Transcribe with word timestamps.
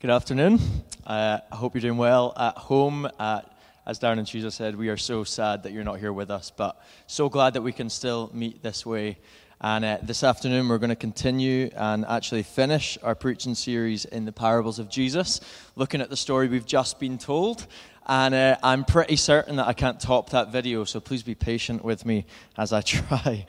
Good 0.00 0.10
afternoon. 0.10 0.60
Uh, 1.04 1.40
I 1.50 1.56
hope 1.56 1.74
you're 1.74 1.80
doing 1.80 1.96
well 1.96 2.32
at 2.36 2.56
home. 2.56 3.10
Uh, 3.18 3.40
as 3.84 3.98
Darren 3.98 4.18
and 4.18 4.28
Teresa 4.28 4.52
said, 4.52 4.76
we 4.76 4.90
are 4.90 4.96
so 4.96 5.24
sad 5.24 5.64
that 5.64 5.72
you're 5.72 5.82
not 5.82 5.98
here 5.98 6.12
with 6.12 6.30
us, 6.30 6.52
but 6.56 6.80
so 7.08 7.28
glad 7.28 7.54
that 7.54 7.62
we 7.62 7.72
can 7.72 7.90
still 7.90 8.30
meet 8.32 8.62
this 8.62 8.86
way. 8.86 9.18
And 9.60 9.84
uh, 9.84 9.98
this 10.00 10.22
afternoon, 10.22 10.68
we're 10.68 10.78
going 10.78 10.90
to 10.90 10.94
continue 10.94 11.70
and 11.74 12.06
actually 12.06 12.44
finish 12.44 12.96
our 13.02 13.16
preaching 13.16 13.56
series 13.56 14.04
in 14.04 14.24
the 14.24 14.30
parables 14.30 14.78
of 14.78 14.88
Jesus, 14.88 15.40
looking 15.74 16.00
at 16.00 16.10
the 16.10 16.16
story 16.16 16.46
we've 16.46 16.64
just 16.64 17.00
been 17.00 17.18
told. 17.18 17.66
And 18.06 18.36
uh, 18.36 18.56
I'm 18.62 18.84
pretty 18.84 19.16
certain 19.16 19.56
that 19.56 19.66
I 19.66 19.72
can't 19.72 19.98
top 19.98 20.30
that 20.30 20.52
video, 20.52 20.84
so 20.84 21.00
please 21.00 21.24
be 21.24 21.34
patient 21.34 21.84
with 21.84 22.06
me 22.06 22.24
as 22.56 22.72
I 22.72 22.80
try. 22.82 23.46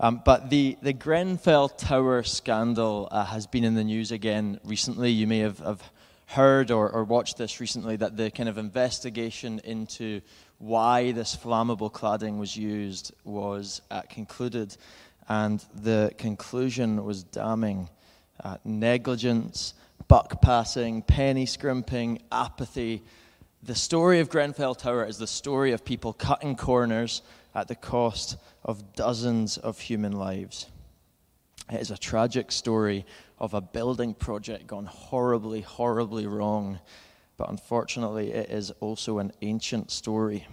Um, 0.00 0.22
but 0.24 0.50
the, 0.50 0.76
the 0.82 0.92
Grenfell 0.92 1.68
Tower 1.68 2.22
scandal 2.22 3.08
uh, 3.10 3.24
has 3.26 3.46
been 3.46 3.64
in 3.64 3.74
the 3.74 3.84
news 3.84 4.10
again 4.10 4.58
recently. 4.64 5.10
You 5.10 5.26
may 5.26 5.38
have, 5.40 5.58
have 5.58 5.82
heard 6.26 6.70
or, 6.70 6.90
or, 6.90 7.04
watched 7.04 7.36
this 7.36 7.60
recently 7.60 7.96
that 7.96 8.16
the 8.16 8.30
kind 8.30 8.48
of 8.48 8.56
investigation 8.58 9.60
into 9.64 10.22
why 10.58 11.12
this 11.12 11.36
flammable 11.36 11.92
cladding 11.92 12.38
was 12.38 12.56
used 12.56 13.12
was 13.24 13.82
uh, 13.90 14.00
concluded, 14.08 14.76
and 15.28 15.64
the 15.74 16.12
conclusion 16.16 17.04
was 17.04 17.22
damning. 17.22 17.88
Uh, 18.42 18.56
negligence, 18.64 19.74
buck 20.08 20.40
passing, 20.40 21.02
penny 21.02 21.46
scrimping, 21.46 22.20
apathy. 22.32 23.02
The 23.62 23.74
story 23.74 24.20
of 24.20 24.30
Grenfell 24.30 24.74
Tower 24.74 25.04
is 25.04 25.18
the 25.18 25.26
story 25.26 25.72
of 25.72 25.84
people 25.84 26.12
cutting 26.12 26.56
corners 26.56 27.22
at 27.54 27.68
the 27.68 27.74
cost 27.74 28.36
of 28.64 28.94
dozens 28.94 29.56
of 29.58 29.78
human 29.80 30.12
lives. 30.12 30.66
It 31.70 31.80
is 31.80 31.90
a 31.90 31.98
tragic 31.98 32.52
story 32.52 33.04
of 33.38 33.54
a 33.54 33.60
building 33.60 34.14
project 34.14 34.66
gone 34.66 34.86
horribly, 34.86 35.62
horribly 35.62 36.26
wrong, 36.26 36.78
but 37.36 37.48
unfortunately, 37.48 38.32
it 38.32 38.50
is 38.50 38.70
also 38.80 39.18
an 39.18 39.32
ancient 39.42 39.90
story. 39.90 40.46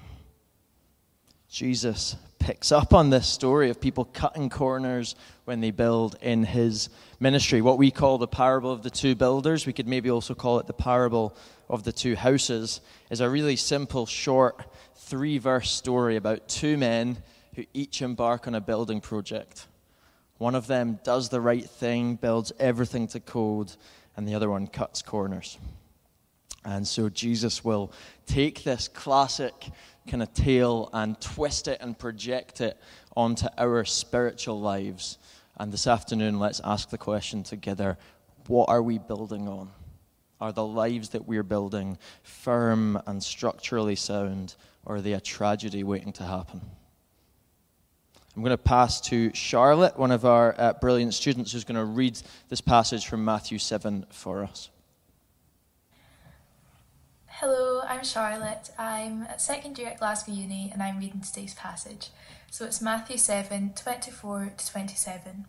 Jesus 1.50 2.16
picks 2.38 2.72
up 2.72 2.94
on 2.94 3.10
this 3.10 3.28
story 3.28 3.70
of 3.70 3.82
people 3.82 4.06
cutting 4.06 4.50
corners 4.50 5.16
when 5.46 5.62
they 5.62 5.72
build 5.72 6.16
in 6.22 6.44
his 6.44 6.90
ministry. 7.20 7.62
What 7.62 7.78
we 7.78 7.92
call 7.92 8.18
the 8.18 8.28
parable 8.28 8.72
of 8.72 8.82
the 8.82 8.90
two 8.90 9.14
builders, 9.14 9.66
we 9.66 9.74
could 9.74 9.88
maybe 9.88 10.10
also 10.10 10.34
call 10.34 10.60
it 10.60 10.68
the 10.68 10.74
parable 10.74 11.36
of 11.68 11.84
the 11.84 11.92
two 11.92 12.16
houses, 12.16 12.82
is 13.10 13.20
a 13.20 13.30
really 13.30 13.56
simple, 13.56 14.06
short, 14.06 14.64
three 14.96 15.38
verse 15.38 15.72
story 15.72 16.16
about 16.16 16.48
two 16.48 16.78
men 16.78 17.18
who 17.60 17.66
each 17.74 18.02
embark 18.02 18.48
on 18.48 18.56
a 18.56 18.62
building 18.62 19.02
project. 19.02 19.68
One 20.38 20.56
of 20.56 20.68
them 20.68 21.00
does 21.04 21.28
the 21.28 21.42
right 21.42 21.70
thing, 21.70 22.16
builds 22.16 22.54
everything 22.58 23.06
to 23.10 23.20
code, 23.20 23.74
and 24.16 24.26
the 24.26 24.34
other 24.34 24.50
one 24.50 24.68
cuts 24.68 25.02
corners. 25.02 25.58
And 26.64 26.88
so 26.88 27.10
Jesus 27.10 27.66
will 27.66 27.92
take 28.26 28.64
this 28.64 28.88
classic 28.88 29.54
kind 30.08 30.24
of 30.24 30.34
tale 30.34 30.90
and 30.94 31.20
twist 31.20 31.68
it 31.68 31.80
and 31.82 32.00
project 32.00 32.62
it 32.62 32.78
onto 33.18 33.48
our 33.58 33.84
spiritual 33.84 34.62
lives. 34.62 35.18
And 35.58 35.74
this 35.74 35.86
afternoon, 35.86 36.40
let's 36.40 36.62
ask 36.64 36.90
the 36.90 36.98
question 36.98 37.44
together 37.44 37.98
what 38.48 38.70
are 38.70 38.82
we 38.82 39.00
building 39.00 39.50
on? 39.50 39.70
Are 40.40 40.54
the 40.54 40.66
lives 40.66 41.10
that 41.10 41.28
we're 41.28 41.44
building 41.44 41.98
firm 42.24 43.02
and 43.06 43.22
structurally 43.22 43.98
sound, 43.98 44.56
or 44.86 44.96
are 44.96 45.02
they 45.02 45.12
a 45.12 45.20
tragedy 45.20 45.84
waiting 45.84 46.14
to 46.14 46.24
happen? 46.24 46.62
I'm 48.40 48.44
going 48.44 48.52
to 48.52 48.58
pass 48.58 49.02
to 49.02 49.34
Charlotte, 49.34 50.00
one 50.00 50.12
of 50.12 50.24
our 50.24 50.56
uh, 50.58 50.72
brilliant 50.72 51.14
students, 51.14 51.52
who's 51.52 51.66
going 51.66 51.76
to 51.76 51.84
read 51.84 52.18
this 52.48 52.62
passage 52.62 53.06
from 53.06 53.26
Matthew 53.26 53.60
7 53.60 54.06
for 54.12 54.46
us. 54.46 54.70
Hello, 57.26 57.82
I'm 57.86 58.02
Charlotte. 58.02 58.70
I'm 58.78 59.24
at 59.24 59.42
second 59.42 59.78
year 59.78 59.90
at 59.90 60.00
Glasgow 60.00 60.32
Uni 60.32 60.70
and 60.72 60.82
I'm 60.82 61.00
reading 61.00 61.20
today's 61.20 61.54
passage. 61.54 62.12
So 62.50 62.64
it's 62.64 62.82
Matthew 62.82 63.18
7 63.18 63.74
24 63.76 64.54
to 64.56 64.72
27. 64.72 65.46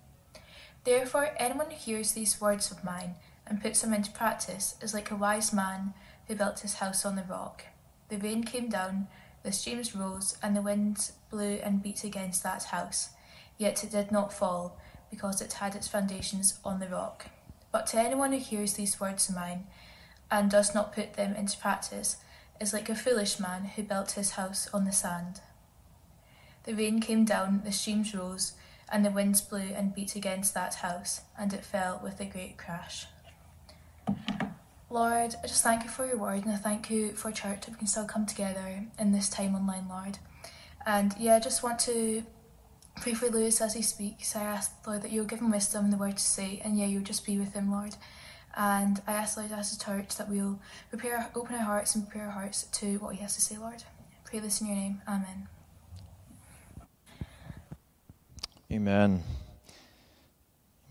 Therefore, 0.82 1.30
anyone 1.36 1.70
who 1.70 1.76
hears 1.76 2.10
these 2.10 2.40
words 2.40 2.72
of 2.72 2.82
mine 2.82 3.14
and 3.46 3.62
puts 3.62 3.82
them 3.82 3.94
into 3.94 4.10
practice 4.10 4.74
is 4.82 4.94
like 4.94 5.12
a 5.12 5.16
wise 5.16 5.52
man 5.52 5.94
who 6.26 6.34
built 6.34 6.58
his 6.58 6.74
house 6.74 7.06
on 7.06 7.14
the 7.14 7.22
rock. 7.22 7.66
The 8.08 8.16
rain 8.16 8.42
came 8.42 8.68
down 8.68 9.06
the 9.42 9.52
streams 9.52 9.94
rose, 9.94 10.36
and 10.42 10.54
the 10.56 10.62
winds 10.62 11.12
blew 11.30 11.58
and 11.62 11.82
beat 11.82 12.04
against 12.04 12.42
that 12.42 12.64
house, 12.64 13.10
yet 13.58 13.82
it 13.82 13.90
did 13.90 14.12
not 14.12 14.32
fall, 14.32 14.76
because 15.10 15.40
it 15.40 15.54
had 15.54 15.74
its 15.74 15.88
foundations 15.88 16.58
on 16.64 16.78
the 16.78 16.88
rock. 16.88 17.26
But 17.72 17.86
to 17.88 18.00
anyone 18.00 18.32
who 18.32 18.38
hears 18.38 18.74
these 18.74 19.00
words 19.00 19.28
of 19.28 19.36
mine, 19.36 19.66
and 20.30 20.50
does 20.50 20.74
not 20.74 20.94
put 20.94 21.14
them 21.14 21.34
into 21.34 21.58
practice, 21.58 22.16
is 22.60 22.72
like 22.72 22.88
a 22.88 22.94
foolish 22.94 23.40
man 23.40 23.64
who 23.64 23.82
built 23.82 24.12
his 24.12 24.32
house 24.32 24.68
on 24.72 24.84
the 24.84 24.92
sand. 24.92 25.40
The 26.64 26.74
rain 26.74 27.00
came 27.00 27.24
down, 27.24 27.62
the 27.64 27.72
streams 27.72 28.14
rose, 28.14 28.52
and 28.92 29.04
the 29.04 29.10
winds 29.10 29.40
blew 29.40 29.72
and 29.74 29.94
beat 29.94 30.14
against 30.14 30.52
that 30.54 30.74
house, 30.76 31.22
and 31.38 31.52
it 31.52 31.64
fell 31.64 32.00
with 32.02 32.20
a 32.20 32.26
great 32.26 32.58
crash. 32.58 33.06
Lord, 34.92 35.36
I 35.42 35.46
just 35.46 35.62
thank 35.62 35.84
you 35.84 35.88
for 35.88 36.04
your 36.04 36.18
word 36.18 36.44
and 36.44 36.52
I 36.52 36.56
thank 36.56 36.90
you 36.90 37.12
for 37.12 37.30
church 37.30 37.60
that 37.60 37.70
we 37.70 37.76
can 37.76 37.86
still 37.86 38.06
come 38.06 38.26
together 38.26 38.86
in 38.98 39.12
this 39.12 39.28
time 39.28 39.54
online, 39.54 39.86
Lord. 39.88 40.18
And 40.84 41.14
yeah, 41.16 41.36
I 41.36 41.40
just 41.40 41.62
want 41.62 41.78
to 41.80 42.24
pray 43.00 43.14
for 43.14 43.28
Lewis 43.28 43.60
as 43.60 43.74
he 43.74 43.82
speaks. 43.82 44.34
I 44.34 44.42
ask, 44.42 44.72
Lord, 44.84 45.02
that 45.02 45.12
you'll 45.12 45.26
give 45.26 45.38
him 45.38 45.52
wisdom 45.52 45.84
and 45.84 45.92
the 45.92 45.96
word 45.96 46.16
to 46.16 46.22
say, 46.22 46.60
and 46.64 46.76
yeah, 46.76 46.86
you'll 46.86 47.04
just 47.04 47.24
be 47.24 47.38
with 47.38 47.54
him, 47.54 47.70
Lord. 47.70 47.94
And 48.56 49.00
I 49.06 49.12
ask, 49.12 49.36
Lord, 49.36 49.52
as 49.52 49.76
a 49.76 49.78
church, 49.78 50.16
that 50.16 50.28
we'll 50.28 50.58
prepare, 50.88 51.30
open 51.36 51.54
our 51.54 51.62
hearts 51.62 51.94
and 51.94 52.08
prepare 52.08 52.26
our 52.26 52.32
hearts 52.32 52.64
to 52.64 52.98
what 52.98 53.14
he 53.14 53.22
has 53.22 53.36
to 53.36 53.40
say, 53.40 53.58
Lord. 53.58 53.84
I 53.84 54.28
pray 54.28 54.40
this 54.40 54.60
in 54.60 54.66
your 54.66 54.76
name. 54.76 55.02
Amen. 55.08 55.48
Amen. 58.72 59.22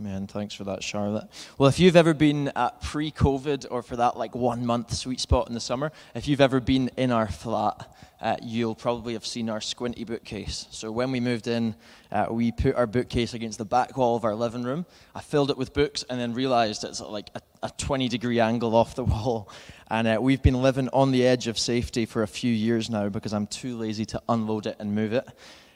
Man, 0.02 0.28
thanks 0.28 0.54
for 0.54 0.64
that, 0.64 0.82
Charlotte. 0.82 1.28
Well, 1.58 1.68
if 1.68 1.78
you've 1.78 1.98
ever 1.98 2.14
been 2.14 2.54
at 2.56 2.82
pre 2.82 3.12
COVID 3.12 3.66
or 3.70 3.84
for 3.84 3.98
that 3.98 4.16
like 4.16 4.34
one 4.34 4.66
month 4.66 4.94
sweet 4.94 5.20
spot 5.20 5.50
in 5.50 5.54
the 5.54 5.60
summer, 5.60 5.92
if 6.16 6.26
you've 6.26 6.40
ever 6.40 6.62
been 6.62 6.90
in 6.96 7.12
our 7.12 7.28
flat, 7.28 7.94
uh, 8.22 8.38
you'll 8.42 8.76
probably 8.76 9.12
have 9.12 9.26
seen 9.26 9.50
our 9.50 9.60
squinty 9.60 10.06
bookcase. 10.06 10.68
So 10.72 10.90
when 10.90 11.12
we 11.12 11.20
moved 11.20 11.48
in, 11.48 11.76
uh, 12.14 12.28
we 12.32 12.54
put 12.54 12.76
our 12.76 12.88
bookcase 12.88 13.34
against 13.34 13.58
the 13.58 13.66
back 13.66 13.98
wall 13.98 14.16
of 14.16 14.24
our 14.24 14.36
living 14.36 14.64
room. 14.64 14.86
I 15.14 15.20
filled 15.20 15.52
it 15.52 15.58
with 15.58 15.74
books 15.74 16.06
and 16.10 16.18
then 16.18 16.34
realized 16.34 16.86
it's 16.86 17.02
like 17.02 17.30
a, 17.36 17.42
a 17.64 17.72
20 17.78 18.08
degree 18.08 18.40
angle 18.40 18.78
off 18.78 18.96
the 18.96 19.04
wall. 19.04 19.50
And 19.92 20.08
uh, 20.08 20.20
we've 20.22 20.42
been 20.42 20.62
living 20.62 20.88
on 20.94 21.12
the 21.12 21.28
edge 21.28 21.48
of 21.48 21.60
safety 21.60 22.06
for 22.06 22.24
a 22.24 22.28
few 22.28 22.54
years 22.54 22.90
now 22.90 23.10
because 23.10 23.34
I'm 23.34 23.48
too 23.48 23.78
lazy 23.78 24.06
to 24.06 24.22
unload 24.30 24.66
it 24.66 24.78
and 24.80 24.96
move 24.96 25.12
it. 25.12 25.28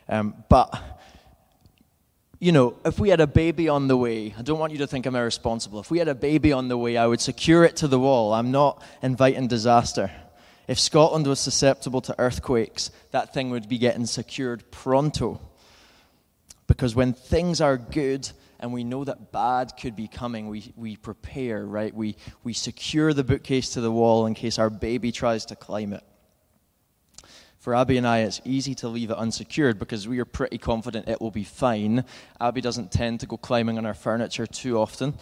Um, 0.07 0.33
but 0.47 0.81
you 2.43 2.51
know, 2.51 2.75
if 2.83 2.99
we 2.99 3.07
had 3.07 3.21
a 3.21 3.27
baby 3.27 3.69
on 3.69 3.87
the 3.87 3.95
way, 3.95 4.35
I 4.37 4.41
don't 4.41 4.59
want 4.59 4.73
you 4.73 4.79
to 4.79 4.87
think 4.87 5.05
I'm 5.05 5.15
irresponsible. 5.15 5.79
If 5.79 5.89
we 5.89 5.99
had 5.99 6.09
a 6.09 6.15
baby 6.15 6.51
on 6.51 6.67
the 6.67 6.77
way, 6.77 6.97
I 6.97 7.07
would 7.07 7.21
secure 7.21 7.63
it 7.63 7.77
to 7.77 7.87
the 7.87 7.97
wall. 7.97 8.33
I'm 8.33 8.51
not 8.51 8.83
inviting 9.01 9.47
disaster. 9.47 10.11
If 10.67 10.77
Scotland 10.77 11.25
was 11.25 11.39
susceptible 11.39 12.01
to 12.01 12.15
earthquakes, 12.19 12.91
that 13.11 13.33
thing 13.33 13.49
would 13.51 13.69
be 13.69 13.77
getting 13.77 14.05
secured 14.05 14.69
pronto. 14.71 15.39
Because 16.67 16.95
when 16.95 17.13
things 17.13 17.61
are 17.61 17.77
good 17.77 18.29
and 18.59 18.73
we 18.73 18.83
know 18.83 19.05
that 19.05 19.31
bad 19.31 19.71
could 19.79 19.95
be 19.95 20.09
coming, 20.09 20.49
we, 20.49 20.73
we 20.75 20.97
prepare, 20.97 21.65
right? 21.65 21.95
We, 21.95 22.17
we 22.43 22.51
secure 22.51 23.13
the 23.13 23.23
bookcase 23.23 23.69
to 23.69 23.81
the 23.81 23.91
wall 23.91 24.25
in 24.25 24.33
case 24.33 24.59
our 24.59 24.69
baby 24.69 25.13
tries 25.13 25.45
to 25.45 25.55
climb 25.55 25.93
it. 25.93 26.03
For 27.63 27.73
Abby 27.73 27.95
and 27.95 28.05
I, 28.05 28.19
it's 28.19 28.41
easy 28.43 28.75
to 28.75 28.89
leave 28.89 29.09
it 29.09 29.15
unsecured 29.15 29.79
because 29.79 30.05
we 30.05 30.19
are 30.19 30.25
pretty 30.25 30.57
confident 30.57 31.07
it 31.07 31.21
will 31.21 31.31
be 31.31 31.45
fine. 31.45 32.03
Abby 32.41 32.59
doesn't 32.59 32.91
tend 32.91 33.21
to 33.21 33.25
go 33.25 33.37
climbing 33.37 33.77
on 33.77 33.85
our 33.85 33.93
furniture 33.93 34.45
too 34.45 34.77
often, 34.77 35.13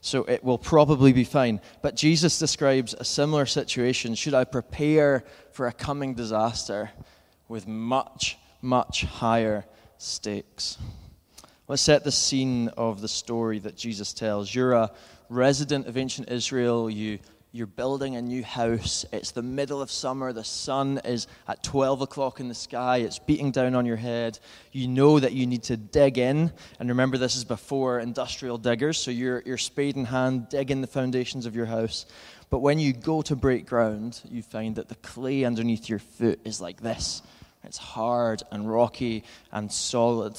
so 0.00 0.22
it 0.22 0.44
will 0.44 0.58
probably 0.58 1.12
be 1.12 1.24
fine. 1.24 1.60
But 1.82 1.96
Jesus 1.96 2.38
describes 2.38 2.94
a 2.94 3.04
similar 3.04 3.46
situation. 3.46 4.14
Should 4.14 4.34
I 4.34 4.44
prepare 4.44 5.24
for 5.50 5.66
a 5.66 5.72
coming 5.72 6.14
disaster 6.14 6.92
with 7.48 7.66
much, 7.66 8.38
much 8.62 9.02
higher 9.02 9.64
stakes? 9.96 10.78
Let's 11.66 11.82
set 11.82 12.04
the 12.04 12.12
scene 12.12 12.68
of 12.76 13.00
the 13.00 13.08
story 13.08 13.58
that 13.58 13.76
Jesus 13.76 14.12
tells. 14.12 14.54
You're 14.54 14.74
a 14.74 14.92
resident 15.28 15.88
of 15.88 15.96
ancient 15.96 16.30
Israel. 16.30 16.88
You 16.88 17.18
you're 17.50 17.66
building 17.66 18.16
a 18.16 18.22
new 18.22 18.42
house. 18.42 19.06
It's 19.10 19.30
the 19.30 19.42
middle 19.42 19.80
of 19.80 19.90
summer. 19.90 20.32
The 20.32 20.44
sun 20.44 21.00
is 21.04 21.26
at 21.46 21.62
12 21.62 22.02
o'clock 22.02 22.40
in 22.40 22.48
the 22.48 22.54
sky. 22.54 22.98
It's 22.98 23.18
beating 23.18 23.52
down 23.52 23.74
on 23.74 23.86
your 23.86 23.96
head. 23.96 24.38
You 24.72 24.86
know 24.86 25.18
that 25.18 25.32
you 25.32 25.46
need 25.46 25.62
to 25.64 25.76
dig 25.76 26.18
in. 26.18 26.52
And 26.78 26.88
remember, 26.90 27.16
this 27.16 27.36
is 27.36 27.44
before 27.44 28.00
industrial 28.00 28.58
diggers. 28.58 28.98
So 28.98 29.10
you're, 29.10 29.42
you're 29.46 29.56
spade 29.56 29.96
in 29.96 30.04
hand, 30.04 30.50
digging 30.50 30.82
the 30.82 30.86
foundations 30.86 31.46
of 31.46 31.56
your 31.56 31.66
house. 31.66 32.04
But 32.50 32.58
when 32.58 32.78
you 32.78 32.92
go 32.92 33.22
to 33.22 33.34
break 33.34 33.66
ground, 33.66 34.20
you 34.28 34.42
find 34.42 34.76
that 34.76 34.88
the 34.88 34.96
clay 34.96 35.44
underneath 35.44 35.88
your 35.88 36.00
foot 36.00 36.40
is 36.44 36.60
like 36.60 36.80
this 36.80 37.22
it's 37.64 37.78
hard 37.78 38.42
and 38.50 38.70
rocky 38.70 39.24
and 39.52 39.72
solid. 39.72 40.38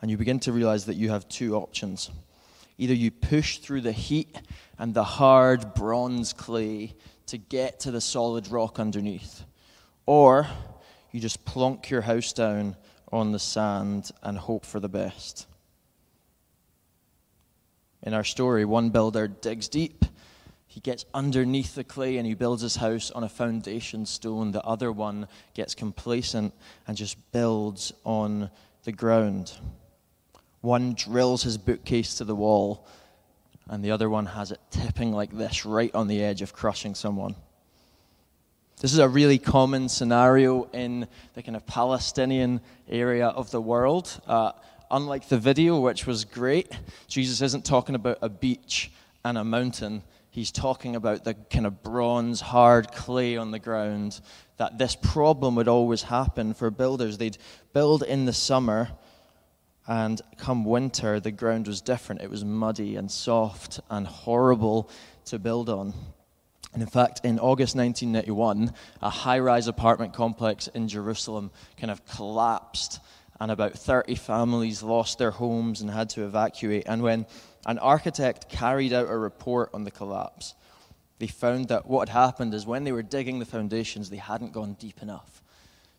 And 0.00 0.10
you 0.10 0.16
begin 0.16 0.40
to 0.40 0.52
realize 0.52 0.86
that 0.86 0.94
you 0.94 1.10
have 1.10 1.28
two 1.28 1.56
options 1.56 2.10
Either 2.78 2.94
you 2.94 3.10
push 3.10 3.58
through 3.58 3.80
the 3.80 3.92
heat 3.92 4.36
and 4.78 4.94
the 4.94 5.04
hard 5.04 5.74
bronze 5.74 6.32
clay 6.32 6.94
to 7.26 7.36
get 7.36 7.80
to 7.80 7.90
the 7.90 8.00
solid 8.00 8.48
rock 8.48 8.78
underneath, 8.78 9.44
or 10.06 10.46
you 11.12 11.20
just 11.20 11.44
plonk 11.44 11.90
your 11.90 12.02
house 12.02 12.32
down 12.32 12.76
on 13.10 13.32
the 13.32 13.38
sand 13.38 14.10
and 14.22 14.38
hope 14.38 14.64
for 14.64 14.80
the 14.80 14.88
best. 14.88 15.46
In 18.02 18.14
our 18.14 18.24
story, 18.24 18.64
one 18.64 18.90
builder 18.90 19.26
digs 19.26 19.68
deep. 19.68 20.04
He 20.66 20.80
gets 20.80 21.04
underneath 21.12 21.74
the 21.74 21.82
clay 21.82 22.18
and 22.18 22.26
he 22.26 22.34
builds 22.34 22.62
his 22.62 22.76
house 22.76 23.10
on 23.10 23.24
a 23.24 23.28
foundation 23.28 24.06
stone. 24.06 24.52
The 24.52 24.62
other 24.62 24.92
one 24.92 25.26
gets 25.54 25.74
complacent 25.74 26.54
and 26.86 26.96
just 26.96 27.32
builds 27.32 27.92
on 28.04 28.50
the 28.84 28.92
ground. 28.92 29.52
One 30.60 30.94
drills 30.94 31.42
his 31.42 31.58
bookcase 31.58 32.14
to 32.16 32.24
the 32.24 32.36
wall, 32.36 32.86
and 33.68 33.84
the 33.84 33.90
other 33.90 34.08
one 34.08 34.26
has 34.26 34.50
it 34.50 34.60
tipping 34.70 35.12
like 35.12 35.30
this, 35.30 35.66
right 35.66 35.94
on 35.94 36.08
the 36.08 36.22
edge 36.22 36.42
of 36.42 36.52
crushing 36.52 36.94
someone. 36.94 37.34
This 38.80 38.92
is 38.92 39.00
a 39.00 39.08
really 39.08 39.38
common 39.38 39.88
scenario 39.88 40.64
in 40.72 41.08
the 41.34 41.42
kind 41.42 41.56
of 41.56 41.66
Palestinian 41.66 42.60
area 42.88 43.26
of 43.26 43.50
the 43.50 43.60
world. 43.60 44.20
Uh, 44.26 44.52
unlike 44.90 45.28
the 45.28 45.38
video, 45.38 45.80
which 45.80 46.06
was 46.06 46.24
great, 46.24 46.70
Jesus 47.08 47.42
isn't 47.42 47.64
talking 47.64 47.96
about 47.96 48.18
a 48.22 48.28
beach 48.28 48.92
and 49.24 49.36
a 49.36 49.42
mountain. 49.42 50.04
He's 50.30 50.52
talking 50.52 50.94
about 50.94 51.24
the 51.24 51.34
kind 51.34 51.66
of 51.66 51.82
bronze, 51.82 52.40
hard 52.40 52.92
clay 52.92 53.36
on 53.36 53.50
the 53.50 53.58
ground. 53.58 54.20
That 54.58 54.78
this 54.78 54.94
problem 54.94 55.56
would 55.56 55.66
always 55.66 56.02
happen 56.02 56.54
for 56.54 56.70
builders. 56.70 57.18
They'd 57.18 57.38
build 57.72 58.04
in 58.04 58.26
the 58.26 58.32
summer, 58.32 58.90
and 59.88 60.20
come 60.36 60.66
winter, 60.66 61.18
the 61.18 61.32
ground 61.32 61.66
was 61.66 61.80
different. 61.80 62.20
It 62.20 62.30
was 62.30 62.44
muddy 62.44 62.96
and 62.96 63.10
soft 63.10 63.80
and 63.90 64.06
horrible 64.06 64.90
to 65.24 65.38
build 65.38 65.70
on. 65.70 65.94
And 66.74 66.82
in 66.82 66.88
fact, 66.88 67.22
in 67.24 67.38
August 67.38 67.74
1991, 67.74 68.74
a 69.00 69.08
high 69.08 69.38
rise 69.38 69.66
apartment 69.66 70.12
complex 70.12 70.68
in 70.68 70.88
Jerusalem 70.88 71.50
kind 71.78 71.90
of 71.90 72.04
collapsed, 72.06 73.00
and 73.40 73.50
about 73.50 73.72
30 73.72 74.14
families 74.16 74.82
lost 74.82 75.18
their 75.18 75.30
homes 75.30 75.80
and 75.80 75.90
had 75.90 76.10
to 76.10 76.24
evacuate. 76.26 76.84
And 76.86 77.02
when 77.02 77.24
an 77.64 77.78
architect 77.78 78.50
carried 78.50 78.92
out 78.92 79.08
a 79.08 79.16
report 79.16 79.70
on 79.72 79.84
the 79.84 79.90
collapse, 79.90 80.54
they 81.18 81.28
found 81.28 81.68
that 81.68 81.86
what 81.86 82.10
had 82.10 82.18
happened 82.18 82.52
is 82.52 82.66
when 82.66 82.84
they 82.84 82.92
were 82.92 83.02
digging 83.02 83.38
the 83.38 83.46
foundations, 83.46 84.10
they 84.10 84.16
hadn't 84.16 84.52
gone 84.52 84.76
deep 84.78 85.00
enough. 85.00 85.42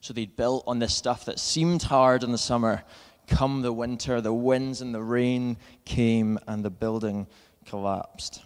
So 0.02 0.14
they'd 0.14 0.36
built 0.36 0.64
on 0.66 0.80
this 0.80 0.96
stuff 0.96 1.26
that 1.26 1.40
seemed 1.40 1.84
hard 1.84 2.24
in 2.24 2.32
the 2.32 2.38
summer. 2.38 2.84
Come 3.30 3.62
the 3.62 3.72
winter, 3.72 4.20
the 4.22 4.34
winds 4.34 4.82
and 4.82 4.94
the 4.94 5.04
rain 5.04 5.58
came, 5.86 6.40
and 6.48 6.66
the 6.66 6.70
building 6.70 7.28
collapsed. 7.66 8.44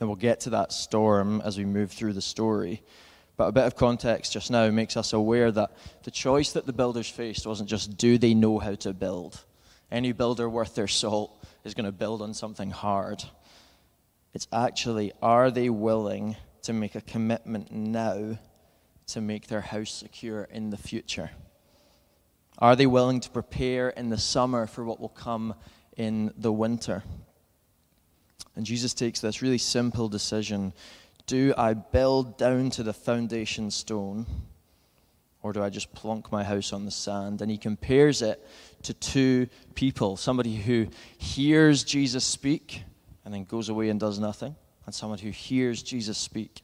And 0.00 0.08
we'll 0.08 0.16
get 0.16 0.40
to 0.40 0.50
that 0.50 0.72
storm 0.72 1.40
as 1.44 1.56
we 1.56 1.64
move 1.64 1.92
through 1.92 2.12
the 2.12 2.22
story. 2.22 2.82
But 3.36 3.46
a 3.46 3.52
bit 3.52 3.64
of 3.64 3.76
context 3.76 4.32
just 4.32 4.50
now 4.50 4.68
makes 4.70 4.96
us 4.96 5.12
aware 5.12 5.52
that 5.52 5.70
the 6.02 6.10
choice 6.10 6.52
that 6.52 6.66
the 6.66 6.72
builders 6.72 7.08
faced 7.08 7.46
wasn't 7.46 7.70
just 7.70 7.96
do 7.96 8.18
they 8.18 8.34
know 8.34 8.58
how 8.58 8.74
to 8.74 8.92
build? 8.92 9.44
Any 9.90 10.12
builder 10.12 10.48
worth 10.50 10.74
their 10.74 10.88
salt 10.88 11.44
is 11.64 11.74
going 11.74 11.86
to 11.86 11.92
build 11.92 12.20
on 12.20 12.34
something 12.34 12.70
hard. 12.70 13.22
It's 14.34 14.48
actually 14.52 15.12
are 15.22 15.50
they 15.50 15.70
willing 15.70 16.36
to 16.62 16.72
make 16.72 16.96
a 16.96 17.00
commitment 17.00 17.70
now 17.70 18.38
to 19.06 19.20
make 19.20 19.46
their 19.46 19.60
house 19.60 19.92
secure 19.92 20.42
in 20.50 20.70
the 20.70 20.76
future? 20.76 21.30
Are 22.58 22.74
they 22.74 22.86
willing 22.86 23.20
to 23.20 23.30
prepare 23.30 23.90
in 23.90 24.08
the 24.10 24.18
summer 24.18 24.66
for 24.66 24.84
what 24.84 24.98
will 25.00 25.08
come 25.08 25.54
in 25.96 26.32
the 26.36 26.52
winter? 26.52 27.04
And 28.56 28.66
Jesus 28.66 28.94
takes 28.94 29.20
this 29.20 29.42
really 29.42 29.58
simple 29.58 30.08
decision 30.08 30.72
Do 31.26 31.54
I 31.56 31.74
build 31.74 32.36
down 32.36 32.70
to 32.70 32.82
the 32.82 32.92
foundation 32.92 33.70
stone, 33.70 34.26
or 35.42 35.52
do 35.52 35.62
I 35.62 35.70
just 35.70 35.94
plonk 35.94 36.32
my 36.32 36.42
house 36.42 36.72
on 36.72 36.84
the 36.84 36.90
sand? 36.90 37.42
And 37.42 37.50
he 37.50 37.58
compares 37.58 38.22
it 38.22 38.44
to 38.82 38.92
two 38.94 39.48
people 39.76 40.16
somebody 40.16 40.56
who 40.56 40.88
hears 41.16 41.84
Jesus 41.84 42.24
speak 42.24 42.82
and 43.24 43.32
then 43.32 43.44
goes 43.44 43.68
away 43.68 43.90
and 43.90 44.00
does 44.00 44.18
nothing, 44.18 44.56
and 44.84 44.94
someone 44.94 45.18
who 45.18 45.30
hears 45.30 45.82
Jesus 45.82 46.18
speak 46.18 46.62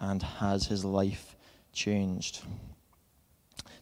and 0.00 0.22
has 0.22 0.66
his 0.66 0.84
life 0.84 1.36
changed. 1.72 2.40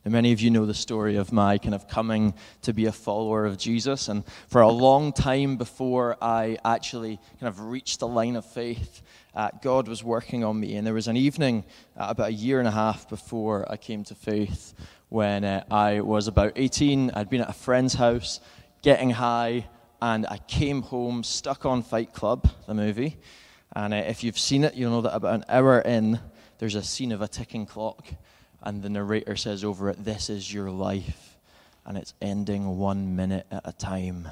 And 0.06 0.12
many 0.12 0.30
of 0.30 0.40
you 0.40 0.52
know 0.52 0.66
the 0.66 0.72
story 0.72 1.16
of 1.16 1.32
my 1.32 1.58
kind 1.58 1.74
of 1.74 1.88
coming 1.88 2.32
to 2.62 2.72
be 2.72 2.86
a 2.86 2.92
follower 2.92 3.44
of 3.44 3.58
Jesus. 3.58 4.06
And 4.06 4.22
for 4.46 4.60
a 4.60 4.70
long 4.70 5.12
time 5.12 5.56
before 5.56 6.16
I 6.22 6.58
actually 6.64 7.18
kind 7.40 7.48
of 7.48 7.58
reached 7.58 7.98
the 7.98 8.06
line 8.06 8.36
of 8.36 8.44
faith, 8.44 9.02
uh, 9.34 9.50
God 9.60 9.88
was 9.88 10.04
working 10.04 10.44
on 10.44 10.60
me. 10.60 10.76
And 10.76 10.86
there 10.86 10.94
was 10.94 11.08
an 11.08 11.16
evening 11.16 11.64
uh, 11.96 12.06
about 12.10 12.28
a 12.28 12.32
year 12.32 12.60
and 12.60 12.68
a 12.68 12.70
half 12.70 13.08
before 13.08 13.66
I 13.68 13.76
came 13.76 14.04
to 14.04 14.14
faith 14.14 14.74
when 15.08 15.42
uh, 15.42 15.64
I 15.72 16.02
was 16.02 16.28
about 16.28 16.52
18. 16.54 17.10
I'd 17.10 17.28
been 17.28 17.40
at 17.40 17.50
a 17.50 17.52
friend's 17.52 17.94
house 17.94 18.38
getting 18.82 19.10
high, 19.10 19.66
and 20.00 20.24
I 20.28 20.38
came 20.38 20.82
home 20.82 21.24
stuck 21.24 21.66
on 21.66 21.82
Fight 21.82 22.12
Club, 22.12 22.48
the 22.68 22.74
movie. 22.74 23.16
And 23.74 23.92
uh, 23.92 23.96
if 23.96 24.22
you've 24.22 24.38
seen 24.38 24.62
it, 24.62 24.76
you'll 24.76 24.92
know 24.92 25.00
that 25.00 25.16
about 25.16 25.34
an 25.34 25.44
hour 25.48 25.80
in, 25.80 26.20
there's 26.58 26.76
a 26.76 26.82
scene 26.84 27.10
of 27.10 27.22
a 27.22 27.26
ticking 27.26 27.66
clock 27.66 28.06
and 28.66 28.82
the 28.82 28.90
narrator 28.90 29.36
says 29.36 29.62
over 29.62 29.90
it, 29.90 30.04
This 30.04 30.28
is 30.28 30.52
your 30.52 30.72
life, 30.72 31.38
and 31.86 31.96
it's 31.96 32.14
ending 32.20 32.78
one 32.78 33.14
minute 33.14 33.46
at 33.48 33.62
a 33.64 33.72
time. 33.72 34.28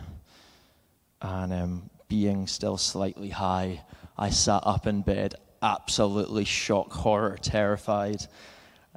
And 1.23 1.53
um, 1.53 1.91
being 2.09 2.49
still 2.49 2.77
slightly 2.77 3.29
high, 3.29 3.83
I 4.19 4.31
sat 4.31 4.63
up 4.67 4.89
in 4.89 5.03
bed, 5.03 5.37
absolutely 5.63 6.45
shock, 6.45 6.93
horror, 6.93 7.39
terrified. 7.41 8.27